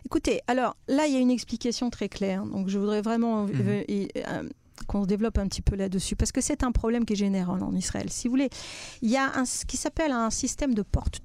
Écoutez, 0.05 0.41
alors 0.47 0.77
là, 0.89 1.07
il 1.07 1.13
y 1.13 1.17
a 1.17 1.21
une 1.21 1.31
explication 1.31 1.91
très 1.91 2.09
claire. 2.09 2.45
Donc, 2.45 2.69
je 2.69 2.79
voudrais 2.79 3.03
vraiment 3.03 3.47
mhm. 3.47 3.53
euh, 3.67 4.07
euh, 4.17 4.43
qu'on 4.87 5.03
se 5.03 5.09
développe 5.09 5.39
un 5.39 5.47
petit 5.47 5.63
peu 5.63 5.77
là-dessus, 5.77 6.17
parce 6.17 6.33
que 6.33 6.41
c'est 6.41 6.63
un 6.65 6.73
problème 6.73 7.05
qui 7.05 7.13
est 7.13 7.17
général 7.17 7.63
en 7.63 7.75
Israël. 7.75 8.11
Si 8.11 8.29
vous 8.29 8.33
voulez, 8.33 8.51
il 9.03 9.11
y 9.11 9.17
a 9.17 9.31
un, 9.37 9.45
ce 9.45 9.65
qui 9.65 9.77
s'appelle 9.77 10.13
un 10.13 10.31
système 10.31 10.75
de 10.75 10.83
porte 10.83 11.21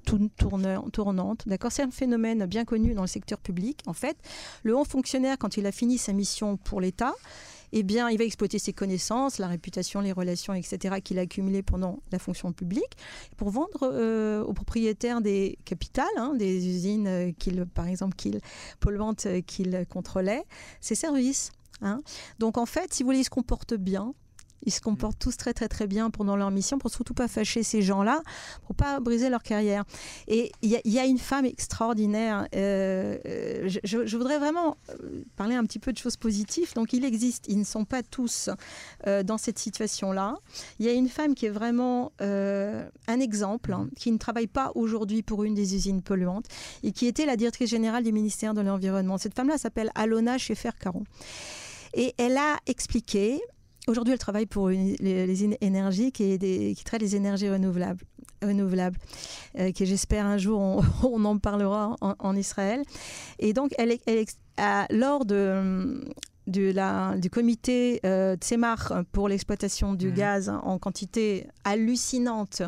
tournante. 0.92 1.42
D'accord, 1.46 1.72
c'est 1.72 1.82
un 1.82 1.90
phénomène 1.90 2.46
bien 2.46 2.64
connu 2.64 2.94
dans 2.94 3.02
le 3.02 3.08
secteur 3.08 3.38
public. 3.38 3.80
En 3.86 3.92
fait, 3.92 4.16
le 4.62 4.76
haut 4.76 4.84
fonctionnaire, 4.84 5.36
quand 5.38 5.56
il 5.56 5.66
a 5.66 5.72
fini 5.72 5.98
sa 5.98 6.12
mission 6.12 6.56
pour 6.56 6.80
l'État, 6.80 7.14
eh 7.72 7.82
bien, 7.82 8.10
il 8.10 8.18
va 8.18 8.24
exploiter 8.24 8.58
ses 8.58 8.72
connaissances, 8.72 9.38
la 9.38 9.48
réputation, 9.48 10.00
les 10.00 10.12
relations, 10.12 10.54
etc., 10.54 10.96
qu'il 11.02 11.18
a 11.18 11.22
accumulées 11.22 11.62
pendant 11.62 12.00
la 12.12 12.18
fonction 12.18 12.52
publique, 12.52 12.96
pour 13.36 13.50
vendre 13.50 13.82
euh, 13.82 14.42
aux 14.42 14.52
propriétaires 14.52 15.20
des 15.20 15.58
capitales, 15.64 16.06
hein, 16.16 16.34
des 16.34 16.66
usines, 16.66 17.06
euh, 17.06 17.32
qu'il, 17.38 17.66
par 17.66 17.86
exemple, 17.86 18.14
qu'il, 18.16 18.40
polluantes 18.80 19.26
euh, 19.26 19.40
qu'il 19.40 19.86
contrôlait, 19.88 20.44
ses 20.80 20.94
services. 20.94 21.52
Hein. 21.82 22.00
Donc 22.38 22.58
en 22.58 22.66
fait, 22.66 22.92
si 22.92 23.02
vous 23.02 23.08
voulez, 23.08 23.18
ils 23.18 23.24
se 23.24 23.30
comportent 23.30 23.74
bien. 23.74 24.14
Ils 24.62 24.72
se 24.72 24.80
comportent 24.80 25.18
tous 25.18 25.36
très 25.36 25.54
très 25.54 25.68
très 25.68 25.86
bien 25.86 26.10
pendant 26.10 26.36
leur 26.36 26.50
mission 26.50 26.78
pour 26.78 26.90
surtout 26.90 27.14
pas 27.14 27.28
fâcher 27.28 27.62
ces 27.62 27.82
gens-là, 27.82 28.22
pour 28.66 28.74
pas 28.74 29.00
briser 29.00 29.28
leur 29.28 29.42
carrière. 29.42 29.84
Et 30.28 30.52
il 30.62 30.80
y, 30.84 30.98
a 30.98 31.04
une 31.04 31.18
femme 31.18 31.44
extraordinaire. 31.44 32.48
Euh, 32.54 33.18
euh, 33.26 33.68
je, 33.84 34.16
voudrais 34.16 34.38
vraiment 34.38 34.76
euh, 34.90 35.22
parler 35.36 35.54
un 35.54 35.64
petit 35.64 35.78
peu 35.78 35.92
de 35.92 35.98
choses 35.98 36.16
positives. 36.16 36.74
Donc 36.74 36.92
il 36.92 37.04
existe, 37.04 37.46
ils 37.48 37.58
ne 37.58 37.64
sont 37.64 37.84
pas 37.84 38.02
tous 38.02 38.50
dans 39.24 39.38
cette 39.38 39.58
situation-là. 39.58 40.36
Il 40.78 40.86
y 40.86 40.88
a 40.88 40.92
une 40.92 41.08
femme 41.08 41.34
qui 41.34 41.46
est 41.46 41.50
vraiment 41.50 42.12
un 42.18 43.20
exemple, 43.20 43.72
hein, 43.72 43.88
qui 43.96 44.10
ne 44.10 44.18
travaille 44.18 44.46
pas 44.46 44.72
aujourd'hui 44.74 45.22
pour 45.22 45.44
une 45.44 45.54
des 45.54 45.74
usines 45.74 46.02
polluantes 46.02 46.46
et 46.82 46.92
qui 46.92 47.06
était 47.06 47.26
la 47.26 47.36
directrice 47.36 47.70
générale 47.70 48.04
du 48.04 48.12
ministère 48.12 48.54
de 48.54 48.60
l'Environnement. 48.60 49.18
Cette 49.18 49.34
femme-là 49.34 49.58
s'appelle 49.58 49.90
Alona 49.94 50.38
Schaeffer-Caron. 50.38 51.04
Et 51.94 52.14
elle 52.18 52.36
a 52.36 52.56
expliqué 52.66 53.40
Aujourd'hui, 53.88 54.12
elle 54.12 54.18
travaille 54.18 54.46
pour 54.46 54.68
les, 54.68 55.44
énergies 55.60 56.10
qui, 56.10 56.76
traitent 56.84 57.02
les 57.02 57.14
énergies 57.14 57.48
renouvelables, 57.48 58.02
renouvelables 58.42 58.98
euh, 59.58 59.70
j'espère 59.78 60.26
un 60.26 60.38
jour 60.38 60.60
on, 60.60 61.24
en 61.24 61.38
parlera 61.38 61.94
en, 62.00 62.36
Israël. 62.36 62.82
Et 63.38 63.52
donc, 63.52 63.72
elle, 63.78 63.96
lors 64.90 65.24
de, 65.24 66.04
du, 66.46 66.72
la, 66.72 67.16
du 67.16 67.30
comité 67.30 68.00
euh, 68.04 68.36
Tsemar 68.36 69.02
pour 69.12 69.28
l'exploitation 69.28 69.94
du 69.94 70.08
mhm. 70.08 70.14
gaz 70.14 70.48
en 70.48 70.78
quantité 70.78 71.48
hallucinante 71.64 72.62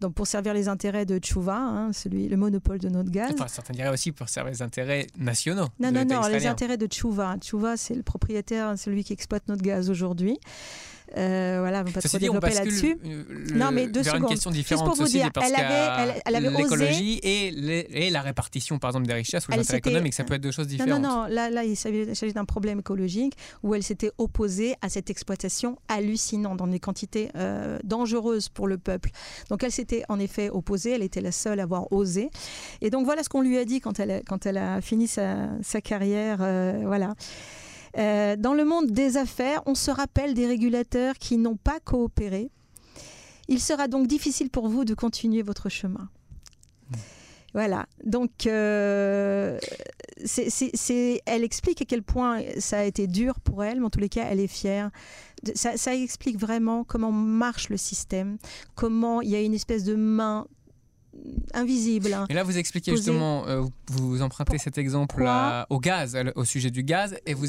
donc 0.00 0.14
pour 0.14 0.26
servir 0.26 0.54
les 0.54 0.68
intérêts 0.68 1.06
de 1.06 1.18
Tchouva, 1.18 1.56
hein, 1.56 1.92
celui, 1.92 2.28
le 2.28 2.36
monopole 2.36 2.78
de 2.78 2.88
notre 2.88 3.10
gaz. 3.10 3.32
Enfin, 3.34 3.48
certains 3.48 3.74
diraient 3.74 3.90
aussi 3.90 4.12
pour 4.12 4.28
servir 4.28 4.52
les 4.52 4.62
intérêts 4.62 5.06
nationaux. 5.18 5.66
Non, 5.80 5.92
non, 5.92 6.04
non, 6.04 6.26
les 6.28 6.46
intérêts 6.46 6.76
de 6.76 6.86
Tchouva. 6.86 7.36
Tchouva, 7.38 7.76
c'est 7.76 7.94
le 7.94 8.02
propriétaire, 8.02 8.78
celui 8.78 9.04
qui 9.04 9.12
exploite 9.12 9.48
notre 9.48 9.62
gaz 9.62 9.90
aujourd'hui. 9.90 10.38
Euh, 11.16 11.58
voilà, 11.60 11.80
on 11.80 11.84
va 11.84 11.92
pas 11.92 12.00
trop 12.00 12.18
développer 12.18 12.54
là-dessus. 12.54 12.96
Non, 13.54 13.70
mais 13.72 13.86
deux 13.86 14.02
vers 14.02 14.14
secondes. 14.14 14.30
une 14.30 14.34
question 14.34 14.50
différente 14.50 14.86
pour 14.86 14.96
vous 14.96 15.08
dire, 15.08 15.30
parce 15.32 15.48
elle 15.48 15.56
avait, 15.56 16.20
elle, 16.24 16.36
avait 16.36 16.50
l'écologie 16.50 17.20
et, 17.22 18.06
et, 18.06 18.10
la 18.10 18.22
répartition, 18.22 18.78
par 18.78 18.90
exemple, 18.90 19.06
des 19.06 19.14
richesses 19.14 19.46
ou 19.48 19.52
les 19.52 19.58
intérêts 19.60 19.78
économiques, 19.78 20.14
ça 20.14 20.24
peut 20.24 20.34
être 20.34 20.42
deux 20.42 20.50
choses 20.50 20.66
différentes. 20.66 21.00
Non, 21.02 21.08
non, 21.08 21.22
non. 21.22 21.34
Là, 21.34 21.50
là 21.50 21.64
il 21.64 21.76
s'agit 21.76 22.32
d'un 22.32 22.44
problème 22.44 22.80
écologique 22.80 23.34
où 23.62 23.74
elle 23.74 23.82
s'était 23.82 24.10
opposée 24.18 24.74
à 24.80 24.88
cette 24.88 25.10
exploitation 25.10 25.78
hallucinante 25.88 26.56
dans 26.56 26.66
des 26.66 26.80
quantités 26.80 27.30
euh, 27.36 27.78
dangereuses 27.84 28.48
pour 28.48 28.68
le 28.68 28.78
peuple. 28.78 29.10
Donc, 29.50 29.62
elle 29.62 29.72
s'était 29.72 30.04
en 30.08 30.18
effet 30.18 30.50
opposée. 30.50 30.92
Elle 30.92 31.02
était 31.02 31.20
la 31.20 31.32
seule 31.32 31.60
à 31.60 31.64
avoir 31.64 31.92
osé. 31.92 32.30
Et 32.80 32.90
donc, 32.90 33.04
voilà 33.04 33.22
ce 33.22 33.28
qu'on 33.28 33.42
lui 33.42 33.58
a 33.58 33.64
dit 33.64 33.80
quand 33.80 34.00
elle, 34.00 34.22
quand 34.26 34.46
elle 34.46 34.58
a 34.58 34.80
fini 34.80 35.08
sa, 35.08 35.48
sa 35.62 35.80
carrière. 35.80 36.38
Euh, 36.40 36.82
voilà. 36.84 37.14
Euh, 37.98 38.36
dans 38.36 38.54
le 38.54 38.64
monde 38.64 38.90
des 38.90 39.16
affaires, 39.16 39.62
on 39.66 39.74
se 39.74 39.90
rappelle 39.90 40.34
des 40.34 40.46
régulateurs 40.46 41.14
qui 41.18 41.36
n'ont 41.36 41.56
pas 41.56 41.80
coopéré. 41.80 42.50
Il 43.48 43.60
sera 43.60 43.88
donc 43.88 44.06
difficile 44.06 44.50
pour 44.50 44.68
vous 44.68 44.84
de 44.84 44.94
continuer 44.94 45.42
votre 45.42 45.68
chemin. 45.68 46.08
Voilà. 47.54 47.86
Donc, 48.04 48.46
euh, 48.46 49.58
elle 51.26 51.44
explique 51.44 51.82
à 51.82 51.84
quel 51.84 52.02
point 52.02 52.40
ça 52.58 52.78
a 52.78 52.84
été 52.84 53.06
dur 53.06 53.40
pour 53.40 53.62
elle, 53.62 53.80
mais 53.80 53.86
en 53.86 53.90
tous 53.90 54.00
les 54.00 54.08
cas, 54.08 54.26
elle 54.30 54.40
est 54.40 54.46
fière. 54.46 54.90
Ça, 55.54 55.76
ça 55.76 55.94
explique 55.94 56.38
vraiment 56.38 56.84
comment 56.84 57.12
marche 57.12 57.68
le 57.68 57.76
système, 57.76 58.38
comment 58.74 59.20
il 59.20 59.30
y 59.30 59.36
a 59.36 59.42
une 59.42 59.54
espèce 59.54 59.84
de 59.84 59.96
main 59.96 60.46
invisible. 61.54 62.16
Et 62.28 62.34
là, 62.34 62.42
vous 62.42 62.56
expliquez 62.56 62.92
justement, 62.92 63.46
euh, 63.46 63.62
vous 63.88 64.22
empruntez 64.22 64.58
cet 64.58 64.78
exemple 64.78 65.22
au 65.68 65.80
gaz, 65.80 66.16
au 66.36 66.44
sujet 66.44 66.70
du 66.70 66.82
gaz, 66.82 67.16
et 67.26 67.34
vous, 67.34 67.46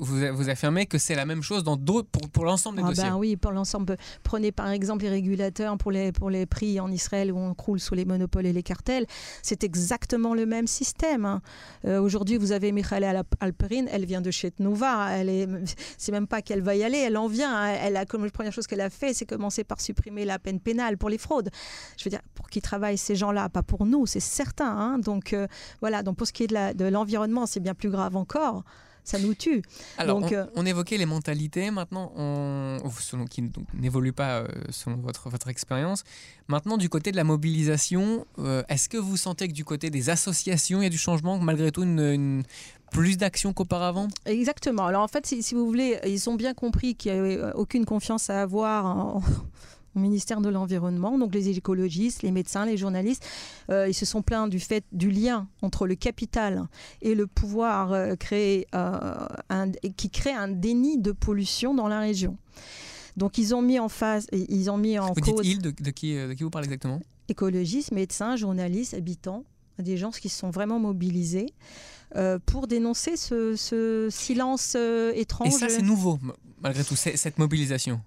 vous, 0.00 0.48
affirmez 0.48 0.86
que 0.86 0.98
c'est 0.98 1.14
la 1.14 1.26
même 1.26 1.42
chose 1.42 1.62
dans 1.62 1.76
pour, 1.76 2.04
pour 2.32 2.44
l'ensemble 2.44 2.78
des 2.78 2.84
ah 2.84 2.88
dossiers. 2.88 3.04
Ben 3.04 3.16
oui, 3.16 3.36
pour 3.36 3.52
l'ensemble. 3.52 3.96
Prenez 4.22 4.52
par 4.52 4.70
exemple 4.70 5.04
les 5.04 5.10
régulateurs 5.10 5.76
pour 5.76 5.92
les, 5.92 6.12
pour 6.12 6.30
les 6.30 6.46
prix 6.46 6.80
en 6.80 6.90
Israël 6.90 7.32
où 7.32 7.38
on 7.38 7.54
croule 7.54 7.80
sous 7.80 7.94
les 7.94 8.04
monopoles 8.04 8.46
et 8.46 8.52
les 8.52 8.62
cartels. 8.62 9.06
C'est 9.42 9.64
exactement 9.64 10.34
le 10.34 10.46
même 10.46 10.66
système. 10.66 11.24
Hein. 11.24 11.40
Euh, 11.84 12.00
aujourd'hui, 12.00 12.36
vous 12.36 12.52
avez 12.52 12.72
Michaela 12.72 13.22
Alperin, 13.40 13.86
elle 13.90 14.06
vient 14.06 14.20
de 14.20 14.30
chez 14.30 14.50
Tnova. 14.50 15.10
Elle 15.12 15.28
est, 15.28 15.48
c'est 15.98 16.12
même 16.12 16.26
pas 16.26 16.42
qu'elle 16.42 16.62
va 16.62 16.74
y 16.74 16.82
aller, 16.82 16.98
elle 16.98 17.16
en 17.16 17.28
vient. 17.28 17.54
Hein. 17.54 17.76
Elle 17.80 17.96
a 17.96 18.06
comme 18.06 18.24
la 18.24 18.30
première 18.30 18.52
chose 18.52 18.66
qu'elle 18.66 18.80
a 18.80 18.90
fait, 18.90 19.14
c'est 19.14 19.26
commencer 19.26 19.62
par 19.62 19.80
supprimer 19.80 20.24
la 20.24 20.38
peine 20.38 20.60
pénale 20.60 20.98
pour 20.98 21.08
les 21.08 21.18
fraudes. 21.18 21.50
Je 21.96 22.04
veux 22.04 22.10
dire, 22.10 22.22
pour 22.34 22.48
qui 22.48 22.60
travaille 22.60 22.98
ces 23.04 23.16
gens-là, 23.16 23.48
pas 23.48 23.62
pour 23.62 23.86
nous, 23.86 24.06
c'est 24.06 24.20
certain. 24.20 24.76
Hein. 24.76 24.98
donc 24.98 25.32
euh, 25.32 25.46
voilà, 25.80 26.02
donc 26.02 26.16
pour 26.16 26.26
ce 26.26 26.32
qui 26.32 26.44
est 26.44 26.74
de 26.74 26.84
l'environnement, 26.86 27.46
c'est 27.46 27.60
bien 27.60 27.74
plus 27.74 27.90
grave 27.90 28.16
encore 28.16 28.64
ça 29.06 29.18
nous 29.18 29.34
tue. 29.34 29.60
Alors, 29.98 30.18
donc, 30.18 30.32
euh, 30.32 30.46
on, 30.56 30.64
évoquait 30.64 30.96
les 30.96 31.04
mentalités, 31.04 31.70
maintenant, 31.70 32.10
on, 32.16 32.78
selon, 32.98 33.26
qui 33.26 33.50
n'évoluent 33.74 34.14
pas 34.14 34.38
euh, 34.38 34.48
selon 34.70 34.96
votre, 34.96 35.28
votre 35.28 35.48
expérience. 35.48 36.04
Maintenant, 36.48 36.78
du 36.78 36.88
côté 36.88 37.12
de 37.12 37.16
la 37.16 37.24
mobilisation, 37.24 38.26
est-ce 38.70 38.88
que 38.88 38.96
vous 38.96 39.18
sentez 39.18 39.48
que 39.48 39.52
du 39.52 39.66
côté 39.66 39.90
des 39.90 40.08
associations, 40.08 40.80
il 40.80 40.84
y 40.84 40.86
a 40.86 40.90
du 40.90 40.96
changement, 40.96 41.38
malgré 41.38 41.70
tout, 41.70 41.82
une, 41.82 42.44
plus 42.92 43.18
d'action 43.18 43.52
qu'auparavant? 43.52 44.08
Exactement. 44.24 44.86
Alors 44.86 45.02
en 45.02 45.08
fait, 45.08 45.26
si, 45.26 45.42
si, 45.42 45.54
vous 45.54 45.66
voulez, 45.66 45.98
ils 46.06 46.30
ont 46.30 46.34
bien 46.34 46.54
compris 46.54 46.94
qu'il 46.94 47.12
n'y 47.12 47.18
avait 47.18 47.52
aucune 47.52 47.84
confiance 47.84 48.30
à 48.30 48.40
avoir 48.40 48.86
en, 48.86 49.22
au 49.96 50.00
ministère 50.00 50.40
de 50.40 50.48
l'Environnement, 50.48 51.18
donc 51.18 51.34
les 51.34 51.48
écologistes, 51.48 52.22
les 52.22 52.30
médecins, 52.30 52.66
les 52.66 52.76
journalistes, 52.76 53.24
euh, 53.70 53.88
ils 53.88 53.94
se 53.94 54.04
sont 54.04 54.22
plaints 54.22 54.48
du 54.48 54.60
fait 54.60 54.84
du 54.92 55.10
lien 55.10 55.48
entre 55.62 55.86
le 55.86 55.94
capital 55.94 56.66
et 57.02 57.14
le 57.14 57.26
pouvoir 57.26 57.92
euh, 57.92 58.16
créé, 58.16 58.66
euh, 58.74 59.26
qui 59.96 60.10
crée 60.10 60.32
un 60.32 60.48
déni 60.48 60.98
de 60.98 61.12
pollution 61.12 61.74
dans 61.74 61.88
la 61.88 62.00
région. 62.00 62.36
Donc 63.16 63.38
ils 63.38 63.54
ont 63.54 63.62
mis 63.62 63.78
en 63.78 63.88
face, 63.88 64.26
ils 64.32 64.70
ont 64.70 64.76
mis 64.76 64.98
en 64.98 65.12
vous 65.12 65.20
cause. 65.20 65.42
Dites 65.42 65.62
de, 65.62 65.70
de, 65.70 65.90
qui, 65.90 66.14
de 66.14 66.32
qui 66.32 66.42
vous 66.42 66.50
parlez 66.50 66.66
exactement? 66.66 67.00
Écologistes, 67.28 67.92
médecins, 67.92 68.36
journalistes, 68.36 68.94
habitants, 68.94 69.44
des 69.78 69.96
gens 69.96 70.10
qui 70.10 70.28
se 70.28 70.38
sont 70.38 70.50
vraiment 70.50 70.80
mobilisés. 70.80 71.46
pour 72.46 72.66
dénoncer 72.66 73.16
ce, 73.16 74.08
silence 74.10 74.76
étrange. 75.14 75.48
Et 75.48 75.50
ça, 75.52 75.68
c'est 75.68 75.82
nouveau, 75.82 76.18
malgré 76.60 76.82
tout, 76.84 76.96
cette 76.96 77.38
mobilisation? 77.38 78.00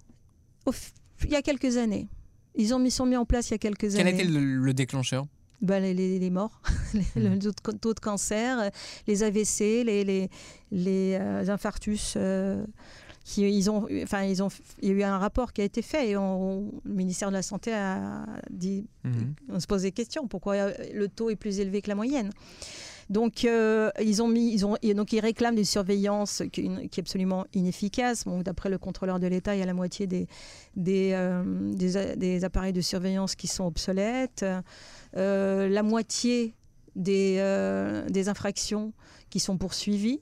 Il 1.23 1.31
y 1.31 1.35
a 1.35 1.41
quelques 1.41 1.77
années. 1.77 2.07
Ils 2.55 2.73
ont 2.73 2.79
mis, 2.79 2.91
sont 2.91 3.05
mis 3.05 3.15
en 3.15 3.25
place 3.25 3.49
il 3.49 3.53
y 3.53 3.55
a 3.55 3.59
quelques 3.59 3.95
années. 3.95 4.15
Quel 4.15 4.29
était 4.29 4.39
le, 4.39 4.73
déclencheur? 4.73 5.25
Ben, 5.61 5.81
les, 5.81 6.29
morts, 6.29 6.61
le 7.15 7.29
hmm. 7.29 7.51
taux 7.81 7.93
de 7.93 7.99
cancer, 7.99 8.69
les 9.07 9.23
AVC, 9.23 9.59
les, 9.83 10.03
les, 10.03 10.29
les 10.71 11.17
euh, 11.19 11.49
infarctus. 11.49 12.13
Euh, 12.15 12.63
qui, 13.23 13.41
ils 13.41 13.69
ont, 13.69 13.87
enfin, 14.03 14.23
ils 14.23 14.41
ont, 14.41 14.47
il 14.81 14.87
y 14.87 14.91
a 14.91 14.95
eu 14.95 15.03
un 15.03 15.17
rapport 15.17 15.51
qui 15.51 15.59
a 15.59 15.65
été 15.65 15.81
fait 15.81 16.11
et 16.11 16.13
le 16.13 16.71
ministère 16.85 17.27
de 17.27 17.33
la 17.33 17.41
Santé 17.41 17.73
a 17.73 18.25
dit, 18.49 18.87
hmm. 19.03 19.33
on 19.49 19.59
se 19.59 19.67
pose 19.67 19.81
des 19.81 19.91
questions, 19.91 20.27
pourquoi 20.27 20.71
le 20.93 21.07
taux 21.09 21.29
est 21.29 21.35
plus 21.35 21.59
élevé 21.59 21.81
que 21.81 21.89
la 21.89 21.95
moyenne? 21.95 22.31
Donc, 23.09 23.45
euh, 23.45 23.89
ils 24.01 24.21
ont 24.21 24.27
mis, 24.27 24.57
donc 24.57 25.13
ils 25.13 25.19
réclament 25.19 25.55
des 25.55 25.63
surveillances 25.63 26.43
qui, 26.51 26.65
est 26.65 26.99
absolument 26.99 27.45
inefficace. 27.53 28.25
D'après 28.43 28.69
le 28.69 28.77
contrôleur 28.77 29.19
de 29.19 29.27
l'État, 29.27 29.55
il 29.55 29.59
y 29.59 29.61
a 29.61 29.65
la 29.65 29.73
moitié 29.73 30.07
des, 30.07 30.27
euh, 31.13 32.39
appareils 32.43 32.73
de 32.73 32.81
surveillance 32.81 33.35
qui 33.35 33.47
sont 33.47 33.65
obsolètes, 33.65 34.45
euh, 35.15 35.69
la 35.69 35.83
moitié 35.83 36.53
des 36.95 37.39
infractions 38.27 38.93
qui 39.29 39.39
sont 39.39 39.57
poursuivies. 39.57 40.21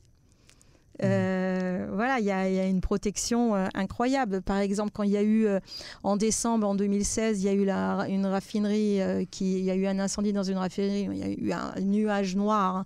Euh, 1.03 1.87
voilà, 1.91 2.19
il 2.19 2.25
y, 2.25 2.31
a 2.31 2.65
une 2.65 2.81
protection 2.81 3.55
euh, 3.55 3.67
incroyable. 3.73 4.41
Par 4.41 4.57
exemple, 4.57 4.91
quand 4.93 5.03
il 5.03 5.11
y 5.11 5.17
a 5.17 5.21
eu 5.21 5.45
euh, 5.45 5.59
en 6.03 6.17
décembre 6.17 6.67
en 6.67 6.75
2016, 6.75 7.41
il 7.41 7.45
y 7.45 7.49
a 7.49 7.53
eu 7.53 7.65
la, 7.65 8.05
une 8.07 8.25
raffinerie 8.25 8.99
qui, 9.29 9.59
il 9.59 9.65
y 9.65 9.71
a 9.71 9.75
eu 9.75 9.87
un 9.87 9.99
incendie 9.99 10.33
dans 10.33 10.43
une 10.43 10.57
raffinerie, 10.57 11.07
il 11.11 11.17
y 11.17 11.23
a 11.23 11.29
eu 11.29 11.51
un 11.51 11.79
nuage 11.81 12.35
noir. 12.35 12.77
Hein. 12.77 12.85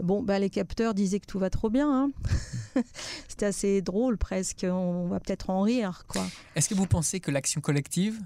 Bon, 0.00 0.22
bah, 0.22 0.38
les 0.38 0.50
capteurs 0.50 0.94
disaient 0.94 1.20
que 1.20 1.26
tout 1.26 1.38
va 1.38 1.50
trop 1.50 1.70
bien. 1.70 1.90
Hein. 1.90 2.10
C'était 3.28 3.46
assez 3.46 3.82
drôle 3.82 4.16
presque. 4.16 4.66
On 4.68 5.08
va 5.08 5.20
peut-être 5.20 5.50
en 5.50 5.62
rire, 5.62 6.04
quoi. 6.08 6.22
Est-ce 6.56 6.68
que 6.68 6.74
vous 6.74 6.86
pensez 6.86 7.20
que 7.20 7.30
l'action 7.30 7.60
collective 7.60 8.20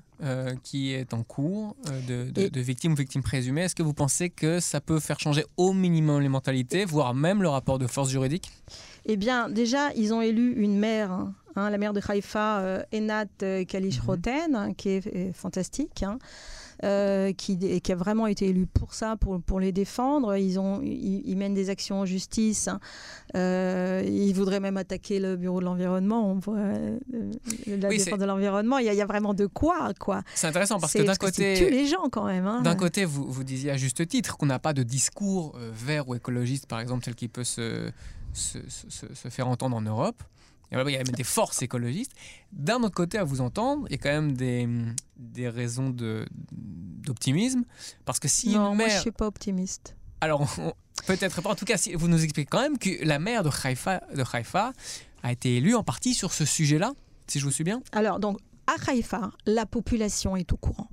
qui 0.63 0.93
est 0.93 1.13
en 1.13 1.23
cours 1.23 1.77
de, 2.09 2.31
de, 2.31 2.61
victimes 2.61 2.93
ou 2.93 2.97
victimes 2.97 3.23
présumées, 3.23 3.63
est-ce 3.63 3.75
que 3.75 3.83
vous 3.83 3.95
pensez 3.95 4.31
que 4.31 4.61
ça 4.61 4.81
peut 4.81 5.01
faire 5.01 5.21
changer 5.21 5.45
au 5.57 5.73
minimum 5.73 6.21
les 6.21 6.29
mentalités, 6.29 6.85
voire 6.85 7.15
même 7.15 7.43
le 7.43 7.49
rapport 7.49 7.79
de 7.79 7.87
force 7.87 8.11
juridique? 8.11 8.51
Eh 9.07 9.17
bien, 9.17 9.49
déjà, 9.49 9.93
ils 9.95 10.15
ont 10.15 10.23
élu 10.23 10.55
une 10.57 10.79
maire, 10.79 11.11
hein, 11.57 11.71
la 11.71 11.79
maire 11.79 11.93
de 11.93 12.01
Haïfa, 12.07 12.61
euh, 12.61 12.83
Enat 12.95 13.27
euh, 13.43 13.65
Kalish-Roten, 13.65 14.51
mhm. 14.51 14.55
hein, 14.55 14.73
qui 14.75 14.91
est, 14.91 15.07
est 15.07 15.33
fantastique. 15.33 16.05
Hein. 16.83 16.87
Euh, 16.87 17.33
qui, 17.33 17.81
qui, 17.81 17.93
a 17.93 17.95
vraiment 17.97 18.27
été 18.27 18.49
élu 18.49 18.67
pour 18.67 18.95
ça, 18.95 19.17
pour, 19.17 19.41
pour 19.41 19.61
les 19.61 19.73
défendre. 19.73 20.37
Ils, 20.37 20.59
ont, 20.59 20.81
ils, 20.83 21.37
mènent 21.37 21.55
des 21.55 21.71
actions 21.71 22.01
en 22.01 22.05
justice. 22.05 22.69
Euh, 23.37 24.03
ils 24.07 24.33
voudraient 24.33 24.61
même 24.61 24.77
attaquer 24.77 25.21
le 25.21 25.37
bureau 25.37 25.61
de 25.61 25.65
l'environnement. 25.65 26.31
On 26.31 26.35
voit 26.35 26.57
euh, 26.57 26.99
la 27.67 27.89
défense 27.89 28.19
de 28.19 28.25
l'environnement. 28.25 28.79
Il, 28.79 28.87
il 28.87 28.95
y, 28.95 29.03
a 29.03 29.07
vraiment 29.07 29.35
de 29.35 29.47
quoi, 29.47 29.93
quoi. 29.99 30.23
C'est 30.35 30.47
intéressant 30.47 30.79
parce 30.79 30.93
que 30.93 31.03
d'un 31.03 31.15
côté, 31.15 31.55
tue 31.55 31.71
les 31.71 31.87
gens 31.87 32.09
quand 32.11 32.27
même. 32.27 32.47
Hein. 32.47 32.63
D'un 32.63 32.77
côté, 32.77 33.05
vous, 33.05 33.31
vous 33.31 33.45
disiez 33.45 33.71
à 33.71 33.77
juste 33.77 34.07
titre 34.07 34.37
qu'on 34.37 34.47
n'a 34.47 34.59
pas 34.59 34.73
de 34.73 34.83
discours 34.83 35.57
vert 35.73 36.09
ou 36.09 36.15
écologiste, 36.15 36.67
par 36.67 36.81
exemple, 36.81 37.05
tel 37.05 37.15
qui 37.15 37.29
peut 37.29 37.45
se, 37.45 37.91
se, 38.33 38.59
se, 38.69 39.07
se 39.15 39.29
faire 39.29 39.49
entendre 39.49 39.77
en 39.77 39.83
Europe. 39.83 40.23
Il 40.87 40.93
y 40.93 40.97
a 40.97 40.99
même 40.99 41.15
des 41.15 41.25
forces 41.25 41.63
écologistes. 41.63 42.13
D'un 42.53 42.83
autre 42.83 42.95
côté, 42.95 43.19
à 43.19 43.25
vous 43.25 43.41
entendre, 43.41 43.87
il 43.89 43.93
y 43.93 43.95
a 43.95 43.99
quand 43.99 44.11
même 44.11 44.37
des, 44.37 44.69
des 45.17 45.49
raisons 45.49 45.95
d'optimisme. 46.53 47.65
Parce 48.05 48.19
que 48.19 48.29
si 48.29 48.51
non, 48.51 48.73
une 48.73 48.79
moi 48.79 48.89
je 48.89 48.99
suis 48.99 49.11
pas 49.11 49.27
optimiste. 49.27 49.97
Alors, 50.21 50.49
peut-être 51.07 51.43
pas. 51.43 51.51
En 51.51 51.55
tout 51.55 51.65
cas, 51.65 51.77
si 51.77 51.95
vous 51.95 52.09
nous 52.09 52.23
expliquez 52.23 52.49
quand 52.49 52.61
même 52.61 52.79
que 52.79 53.05
la 53.05 53.19
maire 53.19 53.43
de 53.43 53.51
Haïfa, 53.63 54.03
de 54.15 54.25
Haïfa 54.33 54.73
a 55.23 55.33
été 55.33 55.57
élue 55.57 55.75
en 55.75 55.85
partie 55.85 56.15
sur 56.15 56.33
ce 56.33 56.45
sujet-là, 56.45 56.93
si 57.27 57.39
je 57.39 57.45
vous 57.45 57.51
suis 57.51 57.65
bien. 57.65 57.83
Alors, 57.93 58.21
donc, 58.21 58.39
à 58.67 58.91
Haïfa, 58.91 59.31
la 59.47 59.67
population 59.67 60.37
est 60.37 60.53
au 60.53 60.57
courant. 60.57 60.89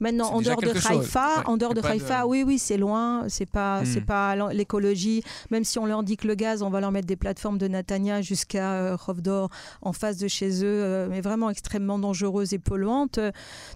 Maintenant, 0.00 0.30
en 0.32 0.40
dehors 0.42 0.60
de 0.60 0.68
Haïfa, 0.70 1.38
ouais, 1.38 1.42
en 1.46 1.56
dehors 1.56 1.74
de 1.74 1.80
Haïfa, 1.84 2.22
de... 2.22 2.26
oui, 2.26 2.42
oui, 2.46 2.58
c'est 2.58 2.76
loin, 2.76 3.24
c'est 3.28 3.46
pas, 3.46 3.82
Hmm. 3.82 3.86
c'est 3.86 4.00
pas 4.02 4.36
l'écologie. 4.52 5.22
Même 5.50 5.64
si 5.64 5.78
on 5.78 5.86
leur 5.86 6.02
dit 6.02 6.16
que 6.16 6.26
le 6.26 6.34
gaz, 6.34 6.62
on 6.62 6.70
va 6.70 6.80
leur 6.80 6.90
mettre 6.92 7.06
des 7.06 7.16
plateformes 7.16 7.58
de 7.58 7.68
Natania 7.68 8.20
jusqu'à 8.22 8.72
euh, 8.72 8.96
Rovdor, 8.96 9.48
en 9.80 9.92
face 9.92 10.18
de 10.18 10.28
chez 10.28 10.62
eux, 10.64 10.82
euh, 10.82 11.06
mais 11.10 11.20
vraiment 11.20 11.48
extrêmement 11.50 11.98
dangereuses 11.98 12.52
et 12.52 12.58
polluantes. 12.58 13.18
Euh, 13.18 13.30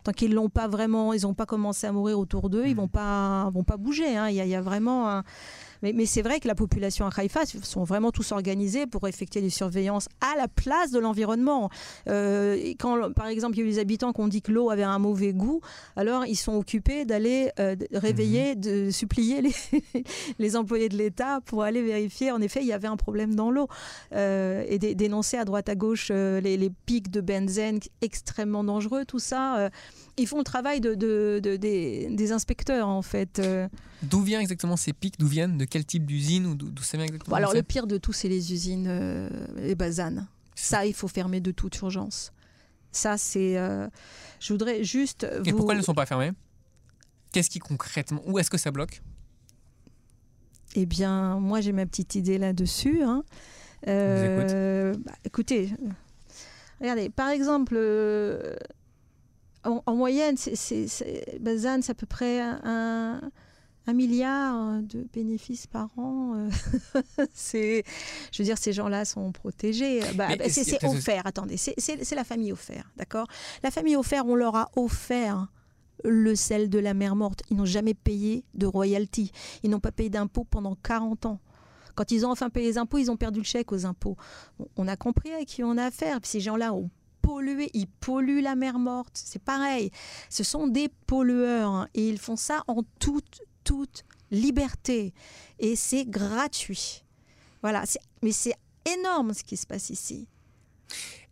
tant 0.05 0.13
qu'ils 0.13 0.35
l'ont 0.35 0.49
pas 0.51 0.69
vraiment, 0.69 1.13
ils 1.13 1.23
n'ont 1.23 1.35
pas 1.35 1.47
commencé 1.47 1.87
à 1.87 1.93
mourir 1.93 2.19
autour 2.19 2.51
d'eux, 2.51 2.65
ils 2.67 2.75
Hmm. 2.75 2.79
vont 2.81 2.89
pas, 2.89 3.51
vont 3.55 3.65
pas 3.65 3.77
bouger. 3.77 4.17
hein. 4.17 4.29
Il 4.29 4.35
y, 4.37 4.41
a- 4.41 4.45
il 4.45 4.51
y 4.51 4.55
a 4.55 4.61
vraiment 4.63 5.09
un- 5.09 5.25
mais, 5.83 5.93
mais 5.93 6.07
c'est 6.07 6.23
vrai 6.23 6.41
que 6.41 6.49
la 6.49 6.55
population 6.55 7.07
à 7.07 7.11
Haïfa 7.17 7.47
sont 7.47 7.85
vraiment 7.85 8.11
tous 8.11 8.33
organisés 8.33 8.87
pour 8.87 9.07
effectuer 9.09 9.41
des 9.41 9.51
surveillances 9.51 10.09
à 10.21 10.37
la 10.37 10.49
place 10.49 10.91
de 10.91 10.99
l'environnement. 10.99 11.71
Euh, 12.09 12.57
quand, 12.79 13.13
par 13.13 13.27
exemple, 13.29 13.57
il 13.57 13.61
y 13.61 13.63
a 13.63 13.67
eu 13.67 13.71
des 13.73 13.79
habitants 13.79 14.13
qui 14.13 14.21
ont 14.21 14.29
dit 14.29 14.43
que 14.43 14.53
l'eau 14.53 14.71
avait 14.71 14.83
un 14.83 14.99
mauvais 14.99 15.33
goût, 15.33 15.61
alors 15.97 16.27
ils 16.27 16.37
sont 16.37 16.55
occupés 16.55 17.05
d'aller 17.05 17.51
euh, 17.61 17.77
réveiller, 17.93 18.55
de 18.55 18.91
supplier 18.91 19.43
les, 19.43 19.55
les 20.39 20.57
employés 20.57 20.89
de 20.89 20.97
l'État 20.97 21.41
pour 21.45 21.63
aller 21.63 21.83
vérifier. 21.83 22.31
En 22.33 22.41
effet, 22.41 22.61
il 22.61 22.67
y 22.67 22.73
avait 22.73 22.89
un 22.89 22.97
problème 22.97 23.35
dans 23.35 23.51
l'eau 23.51 23.69
euh, 24.13 24.65
et 24.69 24.79
dé- 24.79 24.95
dénoncer 24.95 25.37
à 25.37 25.45
droite 25.45 25.69
à 25.69 25.75
gauche 25.75 26.11
les, 26.11 26.57
les 26.57 26.71
pics 26.87 27.11
de 27.11 27.21
benzène 27.21 27.81
extrêmement 28.03 28.65
dangereux, 28.65 29.05
tout 29.05 29.19
ça. 29.19 29.71
Ils 30.19 30.27
font 30.27 30.39
le 30.39 30.45
travail 30.45 30.81
de, 30.81 30.95
de- 30.95 31.41
de- 31.43 31.57
des, 31.57 32.09
des 32.11 32.33
inspecteurs 32.33 32.89
en 32.89 33.03
fait. 33.03 33.39
euh. 33.39 33.69
D'où 34.03 34.21
viennent 34.23 34.41
exactement 34.41 34.77
ces 34.77 34.93
pics? 34.93 35.19
D'où 35.19 35.27
viennent? 35.27 35.59
De 35.59 35.65
quel 35.65 35.85
type 35.85 36.07
d'usine? 36.07 36.47
Ou 36.47 36.55
d'où 36.55 36.83
ça 36.83 36.97
vient 36.97 37.07
exactement? 37.07 37.33
Bon, 37.35 37.37
alors 37.37 37.53
le 37.55 37.63
pire 37.63 37.87
de 37.87 37.99
tout, 37.99 38.13
c'est 38.13 38.29
les 38.29 38.53
usines, 38.53 38.87
euh, 38.89 39.29
les 39.57 39.75
basanes. 39.75 40.27
Ça, 40.55 40.87
il 40.87 40.95
faut 40.95 41.09
fermer 41.09 41.41
de 41.41 41.51
toute 41.51 41.77
urgence. 41.81 42.33
Ça, 42.93 43.19
c'est. 43.19 43.59
euh, 43.59 43.89
je 44.41 44.53
voudrais 44.55 44.83
juste. 44.85 45.25
Et 45.45 45.51
vous- 45.51 45.57
pourquoi 45.59 45.75
elles 45.75 45.81
ne 45.81 45.85
sont 45.85 45.95
pas 45.95 46.07
fermées? 46.07 46.33
Qu'est-ce 47.33 47.51
qui 47.51 47.59
concrètement 47.59 48.23
Où 48.27 48.39
est-ce 48.39 48.49
que 48.51 48.57
ça 48.59 48.71
bloque? 48.71 49.03
Eh 50.75 50.87
bien, 50.87 51.39
moi, 51.39 51.61
j'ai 51.61 51.73
ma 51.73 51.85
petite 51.87 52.15
idée 52.15 52.39
là-dessus. 52.39 53.03
hein. 53.03 53.23
Euh, 53.89 54.95
bah, 55.05 55.13
écoutez, 55.25 55.71
regardez, 56.81 57.09
par 57.11 57.29
exemple, 57.29 57.77
en, 59.67 59.83
en 59.87 59.95
moyenne, 59.95 60.37
c'est, 60.37 60.87
Bazan, 61.41 61.83
c'est 61.83 61.93
à 61.93 61.95
peu 61.95 62.07
près 62.07 62.41
un, 62.41 63.21
un 63.87 63.93
milliard 63.93 64.83
de 64.83 65.07
bénéfices 65.13 65.67
par 65.67 65.91
an. 65.99 66.35
euh. 66.37 67.03
c'est, 67.35 67.85
je 68.33 68.43
veux 68.43 68.45
dire, 68.45 68.59
ces 68.59 68.73
gens-là 68.73 69.05
sont 69.05 69.33
protégés. 69.33 70.01
Bah, 70.15 70.29
bah, 70.37 70.49
c'est, 70.49 70.85
offert. 70.85 71.27
Attendez, 71.27 71.57
c'est, 71.57 72.15
la 72.15 72.25
famille 72.25 72.53
offert, 72.53 72.91
d'accord? 72.97 73.27
La 73.63 73.71
famille 73.71 73.97
offert, 73.97 74.27
on 74.27 74.35
leur 74.35 74.57
a 74.57 74.71
offert 74.77 75.49
le 76.05 76.35
sel 76.35 76.69
de 76.69 76.79
la 76.79 76.95
mer 76.95 77.17
morte. 77.17 77.43
Ils 77.51 77.57
n'ont 77.57 77.65
jamais 77.65 77.95
payé 77.95 78.45
de 78.55 78.67
royalty. 78.67 79.33
Ils 79.63 79.71
n'ont 79.71 79.81
pas 79.81 79.93
payé 79.93 80.11
d'impôts 80.11 80.45
pendant 80.45 80.75
40 80.75 81.27
ans. 81.27 81.41
Quand 81.95 82.11
ils 82.11 82.27
ont 82.27 82.31
enfin 82.31 82.51
payé 82.51 82.67
les 82.67 82.79
impôts, 82.79 82.99
ils 82.99 83.11
ont 83.11 83.17
perdu 83.17 83.39
le 83.39 83.45
chèque 83.45 83.73
aux 83.73 83.87
impôts. 83.87 84.17
Bon, 84.59 84.69
on 84.77 84.87
a 84.87 84.97
compris 84.97 85.33
avec 85.33 85.49
qui 85.49 85.65
on 85.65 85.79
a 85.79 85.85
affaire. 85.85 86.19
Ces 86.25 86.41
gens-là 86.41 86.75
ont 86.75 86.91
ils 87.75 87.87
polluent 88.01 88.41
la 88.43 88.55
mer 88.55 88.79
morte. 88.79 89.13
C'est 89.15 89.43
pareil. 89.43 89.91
Ce 90.31 90.45
sont 90.45 90.67
des 90.69 90.89
pollueurs 91.07 91.71
hein, 91.71 91.89
et 91.95 92.09
ils 92.09 92.19
font 92.19 92.37
ça 92.37 92.63
en 92.69 92.83
toute, 92.99 93.41
toute 93.65 94.05
liberté. 94.31 95.13
Et 95.59 95.77
c'est 95.77 96.05
gratuit. 96.05 97.05
Voilà. 97.63 97.85
Mais 98.23 98.33
c'est 98.33 98.55
énorme 98.99 99.35
ce 99.35 99.43
qui 99.45 99.57
se 99.57 99.67
passe 99.67 99.91
ici. 99.91 100.29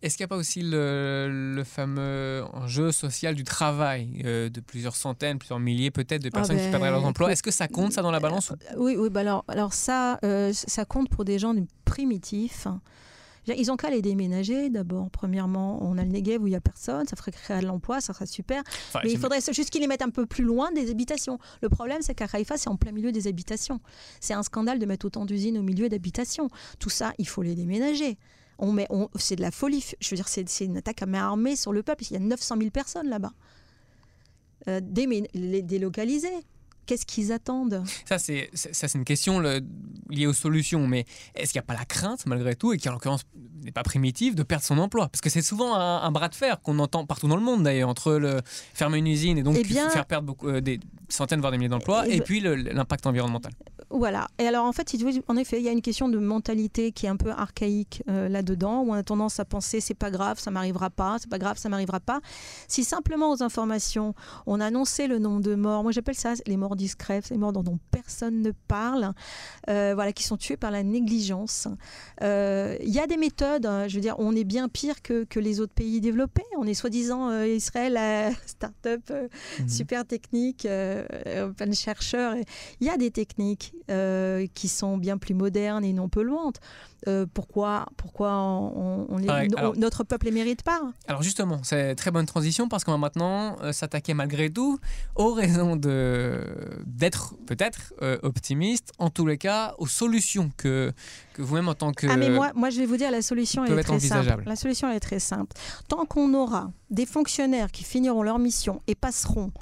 Est-ce 0.03 0.17
qu'il 0.17 0.25
n'y 0.25 0.27
a 0.27 0.29
pas 0.29 0.37
aussi 0.37 0.61
le, 0.63 1.55
le 1.55 1.65
fameux 1.65 2.45
enjeu 2.53 2.92
social 2.92 3.35
du 3.35 3.45
travail 3.45 4.21
euh, 4.25 4.51
de 4.51 4.61
plusieurs 4.61 4.97
centaines, 4.97 5.38
plusieurs 5.38 5.61
milliers 5.61 5.90
peut-être 5.90 6.23
de 6.23 6.29
Ah 6.33 6.37
personnes 6.37 6.57
qui 6.59 6.64
ben, 6.64 6.73
perdraient 6.73 6.90
leur 6.90 7.05
emploi 7.05 7.33
Est-ce 7.33 7.42
que 7.42 7.51
ça 7.53 7.68
compte 7.68 7.92
ça 7.92 8.03
dans 8.03 8.11
la 8.11 8.21
balance 8.21 8.51
ou- 8.51 8.57
Oui, 8.77 8.97
oui 8.99 9.09
bah 9.09 9.21
alors, 9.21 9.45
alors 9.49 9.73
ça, 9.73 10.18
euh, 10.25 10.53
ça 10.53 10.85
compte 10.85 11.09
pour 11.09 11.25
des 11.25 11.38
gens 11.38 11.55
primitifs. 11.87 12.66
Ils 13.46 13.70
ont 13.70 13.76
qu'à 13.76 13.90
les 13.90 14.00
déménager 14.02 14.70
d'abord. 14.70 15.11
Premièrement, 15.11 15.78
on 15.83 15.98
a 15.98 16.04
le 16.04 16.11
Negev 16.11 16.42
où 16.42 16.46
il 16.46 16.50
n'y 16.50 16.57
a 16.57 16.61
personne, 16.61 17.07
ça 17.07 17.14
ferait 17.16 17.30
créer 17.33 17.61
de 17.61 17.66
l'emploi, 17.66 18.00
ça 18.00 18.12
serait 18.14 18.26
super. 18.26 18.62
Enfin, 18.88 19.00
Mais 19.04 19.11
il 19.12 19.18
faudrait 19.18 19.40
juste 19.52 19.70
qu'ils 19.70 19.83
les 19.83 19.87
mettent 19.87 20.02
un 20.02 20.11
peu 20.11 20.24
plus 20.26 20.44
loin 20.44 20.72
des 20.72 20.90
habitations. 20.90 21.38
Le 21.61 21.68
problème, 21.68 21.98
c'est 22.00 22.14
qu'à 22.14 22.26
Haïfa, 22.33 22.57
c'est 22.57 22.68
en 22.70 22.76
plein 22.76 22.92
milieu 22.92 23.12
des 23.12 23.26
habitations. 23.26 23.80
C'est 24.20 24.33
un 24.35 24.42
scandale 24.42 24.78
de 24.78 24.87
mettre 24.87 25.04
autant 25.07 25.26
d'usines 25.26 25.59
au 25.59 25.62
milieu 25.62 25.88
d'habitations. 25.88 26.48
Tout 26.78 26.90
ça, 26.90 27.12
il 27.18 27.28
faut 27.28 27.42
les 27.42 27.54
déménager. 27.54 28.18
On 28.59 28.72
met, 28.72 28.87
on- 28.88 29.09
c'est 29.16 29.37
de 29.37 29.42
la 29.42 29.50
folie. 29.50 29.85
Je 30.00 30.11
veux 30.11 30.16
dire, 30.16 30.28
c'est 30.28 30.48
c'est 30.48 30.64
une 30.64 30.76
attaque 30.76 31.02
à 31.02 31.07
main 31.07 31.24
armée 31.24 31.57
sur 31.57 31.72
le 31.72 31.83
peuple. 31.83 32.04
Il 32.09 32.12
y 32.12 32.16
a 32.16 32.20
900 32.20 32.57
000 32.59 32.70
personnes 32.70 33.09
là-bas. 33.09 33.33
Euh, 34.68 34.80
les 35.35 35.61
délocaliser. 35.62 36.33
Qu'est-ce 36.87 37.07
qu'ils 37.07 37.33
attendent? 37.33 37.83
Ça, 38.07 38.18
c'est 38.18 38.51
c'est- 38.55 38.75
ça, 38.75 38.88
c'est 38.88 38.99
une 38.99 39.05
question 39.05 39.38
le- 39.38 39.61
liée 40.11 40.27
aux 40.27 40.33
solutions. 40.33 40.87
Mais 40.87 41.05
est-ce 41.35 41.53
qu'il 41.53 41.59
n'y 41.59 41.64
a 41.64 41.66
pas 41.66 41.75
la 41.75 41.85
crainte, 41.85 42.27
malgré 42.27 42.55
tout, 42.55 42.73
et 42.73 42.79
qui 42.79 42.88
en 42.88 42.92
l'occurrence 42.92 43.23
n'est 43.64 43.73
pas 43.73 43.83
primitive, 43.83 44.35
de 44.35 44.42
perdre 44.42 44.64
son 44.64 44.79
emploi? 44.79 45.09
Parce 45.09 45.20
que 45.20 45.31
c'est 45.31 45.42
souvent 45.42 45.75
un, 45.77 46.03
un 46.03 46.11
bras 46.12 46.29
de 46.29 46.35
fer 46.35 46.61
qu'on 46.62 46.79
entend 46.79 47.07
partout 47.07 47.29
dans 47.29 47.37
le 47.37 47.42
monde, 47.42 47.62
d'ailleurs, 47.62 47.88
entre 47.88 48.12
le 48.14 48.40
fermer 48.75 48.99
une 48.99 49.07
usine 49.07 49.38
et 49.38 49.42
donc 49.42 49.57
Eh 49.59 49.62
bien- 49.62 49.88
faire 49.90 50.07
perdre 50.07 50.27
beaucoup, 50.27 50.49
euh, 50.49 50.61
des 50.61 50.81
centaines, 51.09 51.40
voire 51.40 51.53
des 51.53 51.59
milliers 51.59 51.68
d'emplois, 51.68 52.05
Eh 52.07 52.14
et 52.14 52.18
ben- 52.18 52.25
puis 52.25 52.40
l'impact 52.40 53.07
environnemental. 53.07 53.53
Voilà. 53.90 54.27
Et 54.38 54.47
alors, 54.47 54.64
en 54.64 54.73
fait, 54.73 54.92
en 55.29 55.37
effet, 55.37 55.59
il 55.61 55.64
y 55.64 55.68
a 55.68 55.73
une 55.73 55.83
question 55.83 56.09
de 56.09 56.18
mentalité 56.18 56.90
qui 56.90 57.07
est 57.07 57.09
un 57.09 57.16
peu 57.16 57.31
archaïque 57.31 58.03
euh, 58.09 58.29
là-dedans, 58.29 58.81
où 58.83 58.90
on 58.90 58.94
a 58.94 59.03
tendance 59.03 59.38
à 59.38 59.44
penser 59.44 59.81
c'est 59.81 59.94
pas 59.94 60.11
grave, 60.11 60.40
ça 60.40 60.51
m'arrivera 60.51 60.90
pas, 60.90 61.16
c'est 61.20 61.29
pas 61.31 61.38
grave, 61.38 61.59
ça 61.59 61.68
m'arrivera 61.68 62.01
pas. 62.01 62.20
Si 62.66 62.83
simplement 62.83 63.31
aux 63.31 63.42
informations, 63.42 64.14
on 64.47 64.61
annonçait 64.61 65.07
le 65.07 65.18
nombre 65.18 65.42
de 65.42 65.55
morts, 65.55 65.83
moi 65.83 65.92
j'appelle 65.92 66.14
ça 66.16 66.33
les 66.47 66.57
morts 66.57 66.74
discrètes, 66.77 67.31
les 67.31 67.39
morts 67.39 67.53
dont, 67.53 67.79
personne 67.91 68.43
ne 68.43 68.51
parle, 68.69 69.13
euh, 69.69 69.93
voilà, 69.95 70.13
qui 70.13 70.23
sont 70.25 70.37
tués 70.37 70.57
par 70.57 70.71
la 70.71 70.83
négligence. 70.83 71.69
Euh, 72.23 72.77
Il 72.83 72.91
y 72.93 72.99
a 73.01 73.07
des 73.07 73.17
méthodes, 73.17 73.67
hein, 73.67 73.89
je 73.89 73.95
veux 73.95 74.01
dire, 74.01 74.15
on 74.19 74.35
est 74.37 74.45
bien 74.45 74.69
pire 74.69 75.03
que, 75.03 75.25
que 75.25 75.41
les 75.41 75.61
autres 75.61 75.73
pays 75.75 76.01
développés. 76.01 76.43
On 76.59 76.67
est 76.67 76.75
soi-disant 76.75 77.31
euh, 77.31 77.47
Israël, 77.47 77.99
start-up 78.47 79.03
euh, 79.11 79.29
Mhm. 79.61 79.69
super 79.69 80.05
technique, 80.07 80.67
euh, 80.67 81.05
euh, 81.27 81.49
plein 81.49 81.67
de 81.67 81.75
chercheurs. 81.75 82.35
Il 82.81 82.87
y 82.87 82.91
a 82.91 82.97
des 82.97 83.11
techniques 83.11 83.75
euh, 83.91 84.47
qui 84.55 84.69
sont 84.69 84.97
bien 84.99 85.19
plus 85.19 85.35
modernes 85.35 85.85
et 85.85 85.93
non 85.93 86.09
polluantes. 86.09 86.61
Euh, 87.07 87.27
pourquoi 87.33 87.87
pourquoi 87.99 88.33
on, 88.33 89.07
on 89.11 89.17
les- 89.19 89.29
Ouais, 89.29 89.49
no- 89.49 89.59
alors- 89.59 89.77
notre 89.77 90.05
peuple 90.05 90.27
les 90.27 90.33
mérite 90.33 90.63
pas? 90.63 90.81
Alors 91.07 91.23
justement, 91.23 91.61
c'est 91.63 91.95
très 91.97 92.11
bonne 92.11 92.25
transition 92.27 92.69
parce 92.69 92.83
qu'on 92.85 92.93
va 92.93 92.99
maintenant 92.99 93.57
euh, 93.63 93.73
s'attaquer 93.73 94.15
malgré 94.15 94.49
tout 94.51 94.79
aux 95.17 95.33
raisons 95.35 95.77
de 95.77 96.41
d'être 96.87 97.35
peut-être 97.46 97.94
euh, 98.03 98.18
optimiste, 98.22 98.92
en 98.98 99.11
tous 99.11 99.27
les 99.27 99.38
cas 99.38 99.74
aux 99.79 99.87
solutions 99.87 100.50
que, 100.57 100.92
que 101.33 101.42
vous-même 101.42 101.68
en 101.68 101.74
tant 101.74 101.92
que... 101.92 102.07
Ah 102.09 102.16
mais 102.16 102.31
moi, 102.31 102.53
moi 102.55 102.70
je 102.70 102.81
vais 102.81 102.87
vous 102.87 102.96
dire 102.96 103.11
la 103.11 103.22
solution 103.22 103.64
elle 103.64 103.79
est 103.79 103.83
très 103.83 104.00
simple. 104.00 104.42
La 104.46 104.57
solution 104.57 104.88
elle 104.88 104.96
est 104.96 105.00
très 105.00 105.18
simple. 105.18 105.57
Tant 105.88 106.05
qu'on 106.05 106.33
aura 106.35 106.72
des 106.90 107.07
fonctionnaires 107.07 107.70
qui 107.70 107.85
finiront 107.85 108.22
leur 108.22 108.38
mission 108.38 108.81
et 108.87 108.94
passeront 108.94 109.53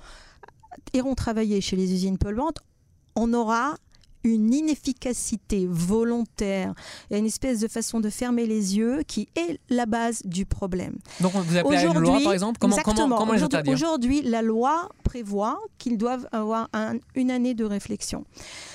iront 0.94 1.14
travailler 1.14 1.60
chez 1.60 1.76
les 1.76 1.92
usines 1.92 2.18
polluantes, 2.18 2.58
on 3.14 3.32
aura 3.34 3.76
une 4.24 4.52
inefficacité 4.54 5.66
volontaire 5.68 6.74
et 7.10 7.18
une 7.18 7.26
espèce 7.26 7.60
de 7.60 7.68
façon 7.68 8.00
de 8.00 8.08
fermer 8.10 8.46
les 8.46 8.76
yeux 8.76 9.02
qui 9.06 9.28
est 9.36 9.58
la 9.70 9.86
base 9.86 10.22
du 10.24 10.46
problème. 10.46 10.96
Donc 11.20 11.32
vous 11.32 11.56
appelez 11.56 11.76
à 11.78 11.82
une 11.84 11.98
loi 11.98 12.20
par 12.22 12.32
exemple 12.32 12.58
Comment, 12.60 12.76
comment, 12.76 12.92
exactement. 12.92 13.16
comment 13.18 13.32
les 13.32 13.72
Aujourd'hui- 13.72 14.22
la 14.22 14.42
loi 14.42 14.88
prévoit 15.04 15.58
qu'ils 15.78 15.98
doivent 15.98 16.26
avoir 16.32 16.68
un- 16.72 16.98
une 17.14 17.30
année 17.30 17.54
de 17.54 17.64
réflexion. 17.64 18.24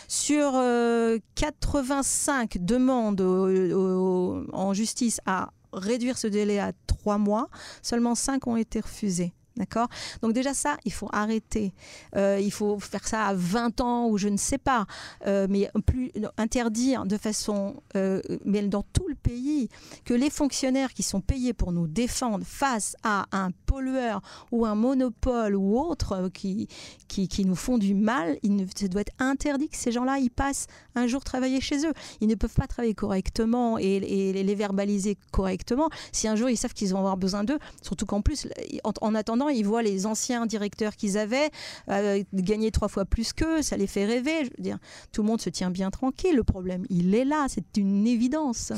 Sur 0.07 0.51
euh, 0.55 1.17
85 1.36 2.57
demandes 2.60 3.21
au- 3.21 3.47
au- 3.49 4.43
en 4.53 4.73
justice 4.73 5.19
à 5.25 5.49
réduire 5.73 6.17
ce 6.17 6.27
délai 6.27 6.60
à 6.60 6.71
trois 6.88 7.17
mois, 7.17 7.49
seulement 7.81 8.15
5 8.15 8.47
ont 8.47 8.57
été 8.57 8.79
refusées. 8.79 9.33
D'accord? 9.57 9.87
Donc 10.21 10.33
déjà 10.33 10.53
ça, 10.53 10.77
il 10.85 10.93
faut 10.93 11.09
arrêter. 11.11 11.73
Euh, 12.15 12.39
il 12.41 12.51
faut 12.51 12.79
faire 12.79 13.07
ça 13.07 13.25
à 13.25 13.33
20 13.33 13.81
ans 13.81 14.07
ou 14.07 14.17
je 14.17 14.27
ne 14.27 14.37
sais 14.37 14.57
pas. 14.57 14.85
Euh, 15.25 15.47
mais 15.49 15.69
plus 15.85 16.11
interdire 16.37 17.05
de 17.05 17.17
façon, 17.17 17.81
euh, 17.95 18.21
mais 18.45 18.61
dans 18.63 18.83
tout 18.93 19.07
le 19.07 19.15
pays, 19.15 19.69
que 20.05 20.13
les 20.13 20.29
fonctionnaires 20.29 20.93
qui 20.93 21.03
sont 21.03 21.21
payés 21.21 21.53
pour 21.53 21.71
nous 21.71 21.87
défendre 21.87 22.45
face 22.45 22.95
à 23.03 23.25
un 23.31 23.51
pollueurs 23.67 24.21
ou 24.51 24.65
un 24.65 24.75
monopole 24.75 25.55
ou 25.55 25.79
autre 25.79 26.29
qui, 26.33 26.67
qui, 27.07 27.45
nous 27.45 27.55
font 27.55 27.77
du 27.77 27.93
mal, 27.93 28.37
ça 28.75 28.87
doit 28.87 29.01
être 29.01 29.13
interdit 29.19 29.69
que 29.69 29.77
ces 29.77 29.91
gens-là, 29.91 30.17
ils 30.17 30.31
passent 30.31 30.67
un 30.95 31.05
jour 31.05 31.23
travailler 31.23 31.61
chez 31.61 31.85
eux. 31.85 31.93
Ils 32.21 32.27
ne 32.27 32.35
peuvent 32.35 32.53
pas 32.53 32.67
travailler 32.67 32.95
correctement 32.95 33.77
et, 33.77 33.99
les 33.99 34.55
verbaliser 34.55 35.17
correctement 35.31 35.89
si 36.11 36.27
un 36.27 36.35
jour 36.35 36.49
ils 36.49 36.57
savent 36.57 36.73
qu'ils 36.73 36.89
vont 36.89 36.99
avoir 36.99 37.17
besoin 37.17 37.43
d'eux. 37.43 37.59
Surtout 37.81 38.05
qu'en 38.05 38.21
plus, 38.21 38.47
en, 38.83 39.15
attendant, 39.15 39.46
ils 39.49 39.63
voient 39.63 39.83
les 39.83 40.05
anciens 40.05 40.45
directeurs 40.45 40.95
qu'ils 40.95 41.17
avaient 41.17 41.49
euh, 41.89 42.23
gagner 42.33 42.71
trois 42.71 42.88
fois 42.88 43.05
plus 43.05 43.33
qu'eux, 43.33 43.62
ça 43.62 43.77
les 43.77 43.88
fait 43.88 44.05
rêver. 44.05 44.49
Tout 45.12 45.21
le 45.21 45.27
monde 45.27 45.41
se 45.41 45.49
tient 45.49 45.71
bien 45.71 45.91
tranquille. 45.91 46.36
Le 46.36 46.43
problème, 46.43 46.86
il 46.89 47.13
est 47.15 47.25
là, 47.25 47.47
c'est 47.49 47.77
une 47.77 48.07
évidence. 48.07 48.73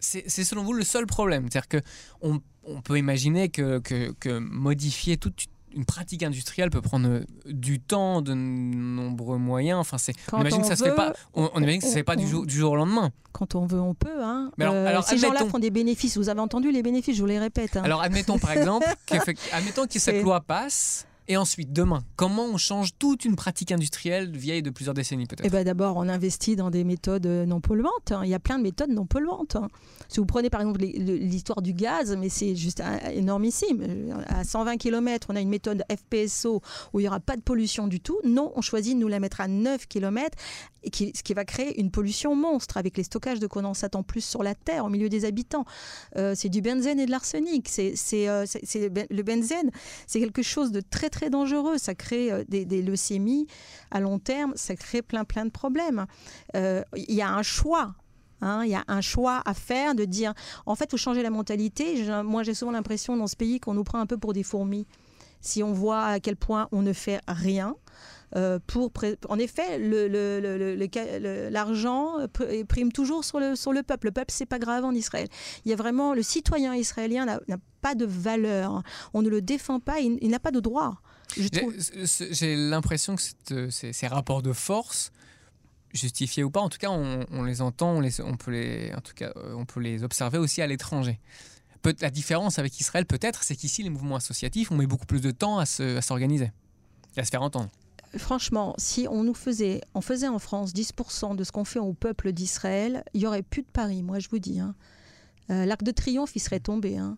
C'est 0.00 0.44
selon 0.44 0.62
vous 0.64 0.72
le 0.72 0.84
seul 0.84 1.06
problème. 1.06 1.48
C'est-à-dire 1.50 1.82
on 2.22 2.82
peut 2.82 2.98
imaginer 2.98 3.48
que, 3.48 3.78
que, 3.78 4.12
que 4.20 4.38
modifier 4.38 5.16
toute 5.16 5.46
une 5.74 5.84
pratique 5.84 6.22
industrielle 6.22 6.70
peut 6.70 6.80
prendre 6.80 7.20
du 7.46 7.80
temps, 7.80 8.22
de 8.22 8.34
nombreux 8.34 9.38
moyens. 9.38 9.78
Enfin, 9.78 9.98
c'est. 9.98 10.14
On 10.32 10.40
imagine 10.40 10.62
que 10.62 10.66
ça 10.66 10.76
se 10.76 10.84
fait 10.84 10.94
pas. 10.94 11.12
On, 11.34 11.48
imagine 11.60 11.80
que 11.80 11.86
ça 11.86 11.90
se 11.92 11.96
fait 11.96 12.04
pas 12.04 12.16
du 12.16 12.26
jour, 12.26 12.46
du 12.46 12.56
jour 12.56 12.72
au 12.72 12.76
lendemain. 12.76 13.10
Quand 13.32 13.54
on 13.54 13.66
veut, 13.66 13.80
on 13.80 13.94
peut. 13.94 14.22
Hein. 14.22 14.50
Mais 14.58 14.64
alors, 14.64 15.02
euh, 15.02 15.06
ces 15.06 15.18
gens-là 15.18 15.46
font 15.46 15.58
des 15.58 15.70
bénéfices. 15.70 16.16
Vous 16.16 16.28
avez 16.28 16.40
entendu 16.40 16.70
les 16.70 16.82
bénéfices, 16.82 17.16
je 17.16 17.20
vous 17.20 17.26
les 17.26 17.38
répète. 17.38 17.76
Hein. 17.76 17.82
Alors, 17.84 18.02
admettons 18.02 18.38
par 18.38 18.52
exemple, 18.52 18.86
admettons 19.52 19.86
que 19.86 19.98
cette 19.98 20.22
loi 20.22 20.40
passe. 20.40 21.06
Et 21.30 21.36
ensuite, 21.36 21.74
demain, 21.74 22.00
comment 22.16 22.46
on 22.46 22.56
change 22.56 22.92
toute 22.98 23.26
une 23.26 23.36
pratique 23.36 23.70
industrielle 23.70 24.34
vieille 24.34 24.62
de 24.62 24.70
plusieurs 24.70 24.94
décennies 24.94 25.26
peut-être? 25.26 25.44
Eh 25.44 25.50
ben 25.50 25.62
D'abord, 25.62 25.98
on 25.98 26.08
investit 26.08 26.56
dans 26.56 26.70
des 26.70 26.84
méthodes 26.84 27.26
non 27.26 27.60
polluantes. 27.60 28.12
Hein. 28.12 28.22
Il 28.24 28.30
y 28.30 28.34
a 28.34 28.38
plein 28.38 28.56
de 28.56 28.62
méthodes 28.62 28.90
non 28.90 29.04
polluantes. 29.04 29.58
Si 30.08 30.20
vous 30.20 30.26
prenez 30.26 30.50
par 30.50 30.60
exemple 30.60 30.80
l'histoire 30.80 31.62
du 31.62 31.72
gaz, 31.72 32.16
mais 32.16 32.28
c'est 32.28 32.56
juste 32.56 32.82
énormissime. 33.12 34.24
À 34.26 34.44
120 34.44 34.76
km, 34.78 35.28
on 35.30 35.36
a 35.36 35.40
une 35.40 35.48
méthode 35.48 35.84
FPSO 35.90 36.62
où 36.92 37.00
il 37.00 37.02
n'y 37.02 37.08
aura 37.08 37.20
pas 37.20 37.36
de 37.36 37.42
pollution 37.42 37.86
du 37.86 38.00
tout. 38.00 38.18
Non, 38.24 38.52
on 38.56 38.62
choisit 38.62 38.94
de 38.94 39.00
nous 39.00 39.08
la 39.08 39.20
mettre 39.20 39.40
à 39.40 39.48
9 39.48 39.86
km, 39.86 40.36
ce 40.84 41.22
qui 41.22 41.34
va 41.34 41.44
créer 41.44 41.78
une 41.80 41.90
pollution 41.90 42.34
monstre 42.34 42.76
avec 42.76 42.96
les 42.96 43.04
stockages 43.04 43.40
de 43.40 43.46
condensate 43.46 43.96
en 43.96 44.02
plus 44.02 44.24
sur 44.24 44.42
la 44.42 44.54
Terre, 44.54 44.84
au 44.84 44.88
milieu 44.88 45.08
des 45.08 45.24
habitants. 45.24 45.64
Euh, 46.16 46.34
c'est 46.34 46.48
du 46.48 46.62
benzène 46.62 47.00
et 47.00 47.06
de 47.06 47.10
l'arsenic. 47.10 47.68
C'est, 47.68 47.94
euh, 48.28 48.46
le 49.10 49.22
benzène, 49.22 49.70
c'est 50.06 50.20
quelque 50.20 50.42
chose 50.42 50.72
de 50.72 50.80
très 50.80 51.10
très 51.10 51.30
dangereux. 51.30 51.78
Ça 51.78 51.94
crée 51.94 52.32
euh, 52.32 52.44
des, 52.48 52.82
leucémies 52.82 53.46
à 53.90 54.00
long 54.00 54.18
terme, 54.18 54.52
ça 54.56 54.76
crée 54.76 55.02
plein 55.02 55.24
plein 55.24 55.44
de 55.44 55.50
problèmes. 55.50 56.06
Il 56.54 57.14
y 57.14 57.22
a 57.22 57.30
un 57.30 57.42
choix 57.42 57.94
Hein, 58.40 58.62
il 58.64 58.70
y 58.70 58.74
a 58.74 58.84
un 58.88 59.00
choix 59.00 59.42
à 59.44 59.54
faire 59.54 59.94
de 59.94 60.04
dire, 60.04 60.34
en 60.66 60.74
fait, 60.74 60.86
il 60.86 60.90
faut 60.90 60.96
changer 60.96 61.22
la 61.22 61.30
mentalité. 61.30 62.04
moi, 62.22 62.42
j'ai 62.42 62.54
souvent 62.54 62.72
l'impression 62.72 63.16
dans 63.16 63.26
ce 63.26 63.36
pays 63.36 63.60
qu'on 63.60 63.74
nous 63.74 63.84
prend 63.84 63.98
un 63.98 64.06
peu 64.06 64.18
pour 64.18 64.32
des 64.32 64.42
fourmis. 64.42 64.86
Si 65.40 65.62
on 65.62 65.72
voit 65.72 66.04
à 66.04 66.20
quel 66.20 66.36
point 66.36 66.68
on 66.72 66.82
ne 66.82 66.92
fait 66.92 67.20
rien, 67.28 67.74
euh, 68.36 68.58
pour 68.66 68.92
en 69.30 69.38
effet 69.38 69.78
l'argent 71.50 72.16
prime 72.68 72.92
toujours 72.92 73.24
sur 73.24 73.40
le, 73.40 73.56
sur 73.56 73.72
le 73.72 73.82
peuple. 73.82 74.08
Le 74.08 74.12
peuple, 74.12 74.32
c'est 74.32 74.46
pas 74.46 74.58
grave 74.58 74.84
en 74.84 74.92
Israël. 74.92 75.28
Il 75.64 75.70
y 75.70 75.72
a 75.72 75.76
vraiment 75.76 76.12
le 76.12 76.22
citoyen 76.22 76.74
israélien 76.74 77.24
n'a 77.24 77.58
pas 77.80 77.94
de 77.94 78.04
valeur. 78.04 78.82
On 79.14 79.22
ne 79.22 79.30
le 79.30 79.40
défend 79.40 79.80
pas. 79.80 80.00
Il, 80.00 80.28
n'a 80.28 80.40
pas 80.40 80.50
de 80.50 80.60
droit. 80.60 81.00
J'ai 81.36 82.56
l'impression 82.56 83.16
que 83.16 83.70
ces 83.70 84.06
rapports 84.06 84.42
de 84.42 84.52
force 84.52 85.10
justifiés 85.92 86.44
ou 86.44 86.50
pas, 86.50 86.60
en 86.60 86.68
tout 86.68 86.78
cas, 86.78 86.90
on, 86.90 87.42
les 87.42 87.62
entend, 87.62 88.00
on, 88.00 88.36
peut 88.36 88.50
les, 88.50 88.92
en 88.94 89.00
tout 89.00 89.14
cas, 89.14 89.32
euh, 89.36 89.54
on 89.54 89.64
peut 89.64 89.80
les 89.80 90.04
observer 90.04 90.38
aussi 90.38 90.62
à 90.62 90.66
l'étranger. 90.66 91.18
La 92.00 92.10
différence 92.10 92.58
avec 92.58 92.78
Israël, 92.80 93.06
peut-être, 93.06 93.42
c'est 93.42 93.56
qu'ici, 93.56 93.82
les 93.82 93.90
mouvements 93.90 94.16
associatifs, 94.16 94.70
on 94.70 94.76
met 94.76 94.86
beaucoup 94.86 95.06
plus 95.06 95.20
de 95.20 95.30
temps 95.30 95.58
à 95.58 95.64
s'organiser 95.66 96.52
et 97.16 97.20
à 97.20 97.24
se 97.24 97.30
faire 97.30 97.42
entendre. 97.42 97.70
Franchement, 98.16 98.74
si 98.78 99.06
on 99.08 99.22
nous 99.22 99.34
faisait, 99.34 99.80
on 99.94 100.00
faisait 100.00 100.28
en 100.28 100.38
France 100.38 100.72
10% 100.72 101.36
de 101.36 101.44
ce 101.44 101.52
qu'on 101.52 101.64
fait 101.64 101.78
au 101.78 101.92
peuple 101.92 102.32
d'Israël, 102.32 103.04
il 103.14 103.20
y 103.20 103.26
aurait 103.26 103.42
plus 103.42 103.62
de 103.62 103.68
Paris, 103.72 104.02
moi 104.02 104.18
je 104.18 104.28
vous 104.28 104.38
dis. 104.38 104.60
Hein. 104.60 104.74
Euh, 105.50 105.66
L'arc 105.66 105.82
de 105.82 105.90
triomphe, 105.90 106.32
il 106.34 106.40
serait 106.40 106.60
tombé. 106.60 106.96
Hein. 106.96 107.16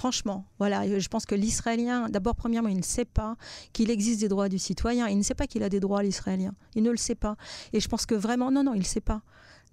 Franchement, 0.00 0.46
voilà, 0.58 0.98
je 0.98 1.08
pense 1.08 1.26
que 1.26 1.34
l'Israélien, 1.34 2.08
d'abord, 2.08 2.34
premièrement, 2.34 2.70
il 2.70 2.78
ne 2.78 2.82
sait 2.82 3.04
pas 3.04 3.36
qu'il 3.74 3.90
existe 3.90 4.22
des 4.22 4.28
droits 4.28 4.48
du 4.48 4.58
citoyen. 4.58 5.06
Il 5.08 5.18
ne 5.18 5.22
sait 5.22 5.34
pas 5.34 5.46
qu'il 5.46 5.62
a 5.62 5.68
des 5.68 5.78
droits, 5.78 6.02
l'Israélien. 6.02 6.54
Il 6.74 6.82
ne 6.84 6.90
le 6.90 6.96
sait 6.96 7.14
pas. 7.14 7.36
Et 7.74 7.80
je 7.80 7.86
pense 7.86 8.06
que 8.06 8.14
vraiment, 8.14 8.50
non, 8.50 8.62
non, 8.62 8.72
il 8.72 8.78
ne 8.78 8.84
sait 8.84 9.02
pas. 9.02 9.20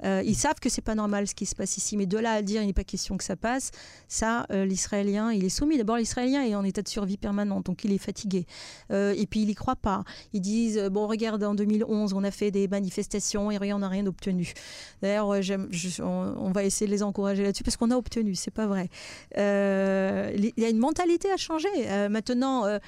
Euh, 0.04 0.22
ils 0.26 0.36
savent 0.36 0.60
que 0.60 0.70
c'est 0.70 0.82
pas 0.82 0.96
normal 0.96 1.28
ce 1.28 1.36
qui 1.36 1.46
se 1.46 1.56
passe 1.56 1.78
ici, 1.78 1.98
mais 1.98 2.06
de 2.06 2.18
là 2.18 2.34
à 2.34 2.42
dire 2.42 2.62
il 2.62 2.68
n'est 2.68 2.74
pas 2.74 2.84
question 2.84 3.18
que 3.18 3.24
ça 3.24 3.36
passe, 3.36 3.72
ça, 4.08 4.46
euh, 4.52 4.66
l'Israélien, 4.66 5.32
il 5.32 5.44
est 5.44 5.50
soumis. 5.50 5.78
D'abord, 5.78 5.98
l'Israélien 5.98 6.44
est 6.44 6.56
en 6.56 6.64
état 6.64 6.82
de 6.82 6.88
survie 6.88 7.18
permanente, 7.18 7.66
donc 7.66 7.84
il 7.84 7.92
est 7.92 7.98
fatigué. 7.98 8.46
Euh, 8.92 9.14
et 9.18 9.26
puis 9.26 9.42
il 9.42 9.50
y 9.50 9.56
croit 9.56 9.76
pas. 9.76 10.04
Ils 10.34 10.42
disent 10.42 10.80
bon, 10.92 11.08
regarde, 11.08 11.44
en 11.44 11.56
2011, 11.56 12.14
on 12.14 12.24
a 12.24 12.32
fait 12.32 12.52
des 12.52 12.68
manifestations 12.68 13.52
et 13.52 13.58
rien, 13.58 13.76
on 13.76 13.80
n'a 13.80 13.90
rien 13.90 14.06
obtenu. 14.06 14.54
D'ailleurs, 15.02 15.28
on, 15.28 16.52
va 16.52 16.64
essayer 16.64 16.88
de 16.88 16.92
les 16.92 17.04
encourager 17.04 17.44
là-dessus 17.44 17.64
parce 17.64 17.78
qu'on 17.78 17.92
a 17.92 17.96
obtenu, 17.96 18.36
c'est 18.36 18.52
pas 18.52 18.68
vrai. 18.68 18.90
il 19.36 20.54
y 20.58 20.66
a 20.66 20.70
une 20.70 20.80
mentalité 20.80 21.32
à 21.32 21.38
changer. 21.38 21.70
maintenant 22.10 22.80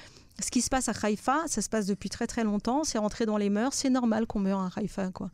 ce 0.42 0.50
qui 0.50 0.62
se 0.62 0.70
passe 0.70 0.88
à 0.88 0.92
Haïfa, 1.02 1.42
ça 1.46 1.62
se 1.62 1.68
passe 1.68 1.86
depuis 1.86 2.08
très 2.08 2.26
très 2.26 2.44
longtemps, 2.44 2.84
c'est 2.84 2.98
rentré 2.98 3.26
dans 3.26 3.36
les 3.36 3.50
mœurs, 3.50 3.74
c'est 3.74 3.90
normal 3.90 4.26
qu'on 4.26 4.40
meure 4.40 4.60
à 4.60 4.70
Haïfa. 4.76 5.10
Quoi. 5.10 5.30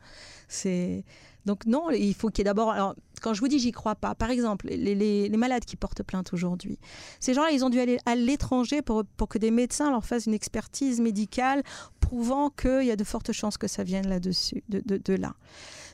C'est 0.48 1.04
donc 1.46 1.64
non, 1.64 1.90
il 1.90 2.12
faut 2.12 2.28
qu'il 2.28 2.40
y 2.40 2.42
ait 2.42 2.44
d'abord... 2.44 2.70
Alors, 2.70 2.94
quand 3.22 3.32
je 3.32 3.40
vous 3.40 3.48
dis 3.48 3.59
j'y 3.59 3.72
crois 3.72 3.94
pas, 3.94 4.14
par 4.14 4.30
exemple, 4.30 4.66
les, 4.68 5.30
malades 5.30 5.64
qui 5.64 5.76
portent 5.76 6.02
plainte 6.02 6.32
aujourd'hui, 6.32 6.78
ces 7.20 7.35
gens-là, 7.35 7.50
ils 7.52 7.64
ont 7.64 7.70
dû 7.70 7.80
aller 7.80 7.98
à 8.04 8.16
l'étranger 8.16 8.82
pour, 8.82 9.04
que 9.28 9.38
des 9.38 9.52
médecins 9.52 9.90
leur 9.90 10.04
fassent 10.04 10.26
une 10.26 10.35
expertise 10.35 11.00
médicale 11.00 11.62
prouvant 12.00 12.50
qu'il 12.50 12.82
y 12.82 12.90
a 12.90 12.96
de 12.96 13.04
fortes 13.04 13.32
chances 13.32 13.56
que 13.56 13.68
ça 13.68 13.85
vienne 13.85 14.09
là-dessus, 14.09 14.62
de, 14.68 15.14
là. 15.14 15.35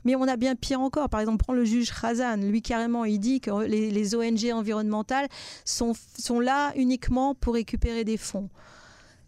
Mais 0.04 0.16
on 0.16 0.24
a 0.24 0.36
bien 0.36 0.56
pire 0.56 0.80
encore. 0.80 1.08
Par 1.08 1.20
exemple, 1.20 1.44
prends 1.44 1.52
le 1.52 1.64
juge 1.64 1.92
Khazan. 1.92 2.38
Lui, 2.38 2.60
carrément, 2.60 3.04
il 3.04 3.20
dit 3.20 3.40
que 3.40 3.64
les, 3.66 4.14
ONG 4.16 4.50
environnementales 4.52 5.28
sont 5.64 5.94
là 6.40 6.72
uniquement 6.74 7.36
pour 7.36 7.54
récupérer 7.54 8.02
des 8.04 8.16
fonds. 8.16 8.48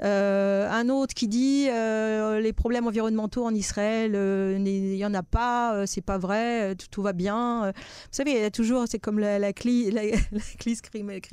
Euh, 0.04 0.68
un 0.70 0.88
autre 0.90 1.14
qui 1.14 1.28
dit 1.28 1.66
euh, 1.70 2.38
les 2.40 2.52
problèmes 2.52 2.86
environnementaux 2.86 3.44
en 3.44 3.54
Israël, 3.54 4.12
euh, 4.14 4.56
il 4.58 4.96
n'y 4.96 5.04
en 5.04 5.14
a 5.14 5.22
pas, 5.22 5.86
c'est 5.86 6.02
pas 6.02 6.18
vrai, 6.18 6.74
tout, 6.90 7.02
va 7.02 7.12
bien. 7.12 7.72
Vous 7.72 7.82
savez, 8.10 8.32
il 8.32 8.40
y 8.40 8.44
a 8.44 8.50
toujours, 8.50 8.84
c'est 8.86 8.98
comme 8.98 9.18
la, 9.18 9.38
la, 9.38 9.52
crise, 9.52 9.92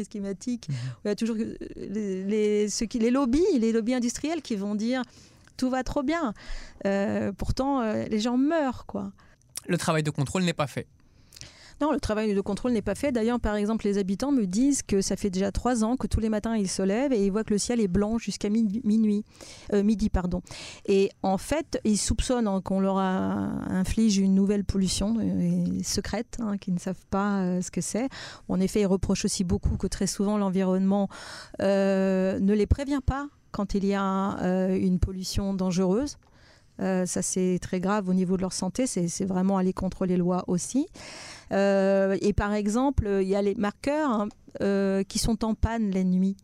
climatique, 0.09 0.69
mhm. 0.69 0.75
il 1.03 1.07
y 1.07 1.11
a 1.11 1.15
toujours 1.15 1.35
les, 1.75 2.69
ceux 2.69 2.85
qui, 2.85 2.99
les 2.99 3.11
lobbies, 3.11 3.59
les 3.59 3.71
lobbies 3.71 3.95
industriels 3.95 4.41
qui 4.41 4.55
vont 4.55 4.75
dire 4.75 5.01
tout 5.57 5.69
va 5.69 5.83
trop 5.83 6.01
bien. 6.01 6.33
pourtant, 7.37 7.81
les 7.83 8.19
gens 8.19 8.37
meurent, 8.37 8.85
quoi. 8.85 9.11
Le 9.67 9.77
travail 9.77 10.01
de 10.01 10.09
contrôle 10.09 10.43
n'est 10.43 10.53
pas 10.53 10.65
fait. 10.65 10.87
Non, 11.81 11.91
le 11.91 11.99
travail 11.99 12.35
de 12.35 12.41
contrôle 12.41 12.73
n'est 12.73 12.83
pas 12.83 12.93
fait. 12.93 13.11
D'ailleurs, 13.11 13.39
par 13.39 13.55
exemple, 13.55 13.87
les 13.87 13.97
habitants 13.97 14.31
me 14.31 14.45
disent 14.45 14.83
que 14.83 15.01
ça 15.01 15.15
fait 15.15 15.31
déjà 15.31 15.51
trois 15.51 15.83
ans 15.83 15.97
que 15.97 16.05
tous 16.05 16.19
les 16.19 16.29
matins 16.29 16.55
ils 16.55 16.69
se 16.69 16.83
lèvent 16.83 17.11
et 17.11 17.25
ils 17.25 17.31
voient 17.31 17.43
que 17.43 17.53
le 17.53 17.57
ciel 17.57 17.81
est 17.81 17.87
blanc 17.87 18.19
jusqu'à 18.19 18.49
minuit, 18.49 19.25
euh, 19.73 19.81
midi, 19.81 20.11
pardon. 20.11 20.43
Et 20.85 21.09
en 21.23 21.39
fait, 21.39 21.81
ils 21.83 21.97
soupçonnent 21.97 22.47
hein, 22.47 22.61
qu'on 22.63 22.79
leur 22.79 22.99
inflige 22.99 24.19
une 24.19 24.35
nouvelle 24.35 24.63
pollution 24.63 25.17
euh, 25.19 25.81
secrète, 25.83 26.37
hein, 26.39 26.59
qu'ils 26.59 26.75
ne 26.75 26.79
savent 26.79 27.05
pas 27.09 27.39
euh, 27.39 27.61
ce 27.61 27.71
que 27.71 27.81
c'est. 27.81 28.09
En 28.47 28.59
effet, 28.59 28.81
ils 28.81 28.85
reprochent 28.85 29.25
aussi 29.25 29.43
beaucoup 29.43 29.77
que 29.77 29.87
très 29.87 30.07
souvent 30.07 30.37
l'environnement 30.37 31.09
ne 31.59 32.53
les 32.53 32.67
prévient 32.67 33.01
pas 33.03 33.27
quand 33.49 33.73
il 33.73 33.85
y 33.85 33.95
a 33.95 34.03
une 34.69 34.99
pollution 34.99 35.55
dangereuse. 35.55 36.17
Ça, 36.79 37.21
c'est 37.21 37.59
très 37.61 37.79
grave 37.79 38.09
au 38.09 38.13
niveau 38.13 38.37
de 38.37 38.41
leur 38.41 38.53
santé. 38.53 38.87
C'est 38.87 39.25
vraiment 39.25 39.57
aller 39.57 39.73
contre 39.73 40.05
les 40.05 40.17
lois 40.17 40.43
aussi. 40.47 40.87
Euh, 41.51 42.17
et 42.21 42.33
par 42.33 42.53
exemple, 42.53 43.07
il 43.21 43.27
y 43.27 43.35
a 43.35 43.41
les 43.41 43.55
marqueurs 43.55 44.09
hein, 44.09 44.29
euh, 44.61 45.03
qui 45.03 45.19
sont 45.19 45.43
en 45.43 45.53
panne 45.53 45.91
la 45.91 46.03
nuit. 46.03 46.37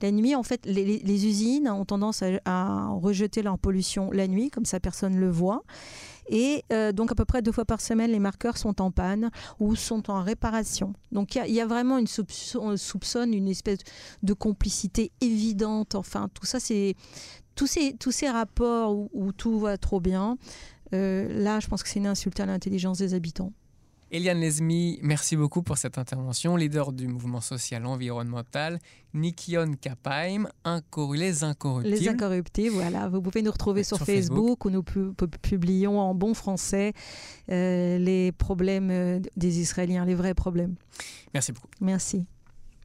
La 0.00 0.10
nuit, 0.10 0.34
en 0.34 0.42
fait, 0.42 0.66
les, 0.66 1.26
usines 1.26 1.68
ont 1.68 1.84
tendance 1.84 2.24
à, 2.44 2.88
rejeter 2.88 3.40
leur 3.42 3.56
pollution 3.56 4.10
la 4.10 4.26
nuit, 4.26 4.50
comme 4.50 4.64
ça 4.64 4.80
personne 4.80 5.14
ne 5.14 5.20
le 5.20 5.30
voit. 5.30 5.62
Et 6.28 6.64
euh, 6.72 6.92
donc 6.92 7.10
à 7.12 7.14
peu 7.14 7.24
près 7.24 7.42
deux 7.42 7.52
fois 7.52 7.64
par 7.64 7.80
semaine, 7.80 8.10
les 8.10 8.20
marqueurs 8.20 8.56
sont 8.56 8.80
en 8.80 8.90
panne 8.90 9.30
ou 9.60 9.76
sont 9.76 10.10
en 10.10 10.22
réparation. 10.22 10.92
Donc 11.10 11.34
il 11.34 11.52
y, 11.52 11.60
a 11.60 11.66
vraiment 11.66 11.98
une 11.98 12.06
soupçon, 12.06 12.76
soupçonne 12.76 13.34
une 13.34 13.48
espèce 13.48 13.80
de 14.22 14.32
complicité 14.32 15.12
évidente. 15.20 15.94
Enfin, 15.94 16.28
tout 16.32 16.46
ça, 16.46 16.58
c'est 16.58 16.94
tous 17.54 17.66
ces, 17.66 17.94
tous 17.94 18.12
ces 18.12 18.28
rapports 18.28 18.96
où, 18.96 19.10
où, 19.12 19.32
tout 19.32 19.58
va 19.58 19.76
trop 19.78 20.00
bien. 20.00 20.36
là, 20.92 21.60
je 21.60 21.66
pense 21.68 21.82
que 21.82 21.88
c'est 21.88 21.98
une 21.98 22.06
insulte 22.06 22.40
à 22.40 22.46
l'intelligence 22.46 22.98
des 22.98 23.14
habitants. 23.14 23.52
Eliane 24.12 24.40
Lesmi, 24.40 24.98
merci 25.00 25.36
beaucoup 25.36 25.62
pour 25.62 25.78
cette 25.78 25.96
intervention. 25.96 26.54
Leader 26.54 26.92
du 26.92 27.08
mouvement 27.08 27.40
social 27.40 27.86
environnemental, 27.86 28.78
Nikion 29.14 29.72
Kapaim, 29.80 30.48
Les 31.14 31.44
Incorruptibles. 31.44 31.96
Les 31.96 32.08
Incorruptibles, 32.08 32.74
voilà. 32.74 33.08
Vous 33.08 33.22
pouvez 33.22 33.40
nous 33.40 33.50
retrouver 33.50 33.84
sur, 33.84 33.96
Facebook, 33.96 34.66
où 34.66 34.70
nous 34.70 34.82
publions 34.82 35.98
en 35.98 36.14
bon 36.14 36.34
français 36.34 36.92
euh, 37.50 37.96
les 37.96 38.32
problèmes 38.32 38.90
euh, 38.90 39.18
des 39.36 39.60
Israéliens, 39.60 40.04
les 40.04 40.14
vrais 40.14 40.34
problèmes. 40.34 40.74
Merci 41.32 41.52
beaucoup. 41.52 41.68
Merci. 41.80 42.26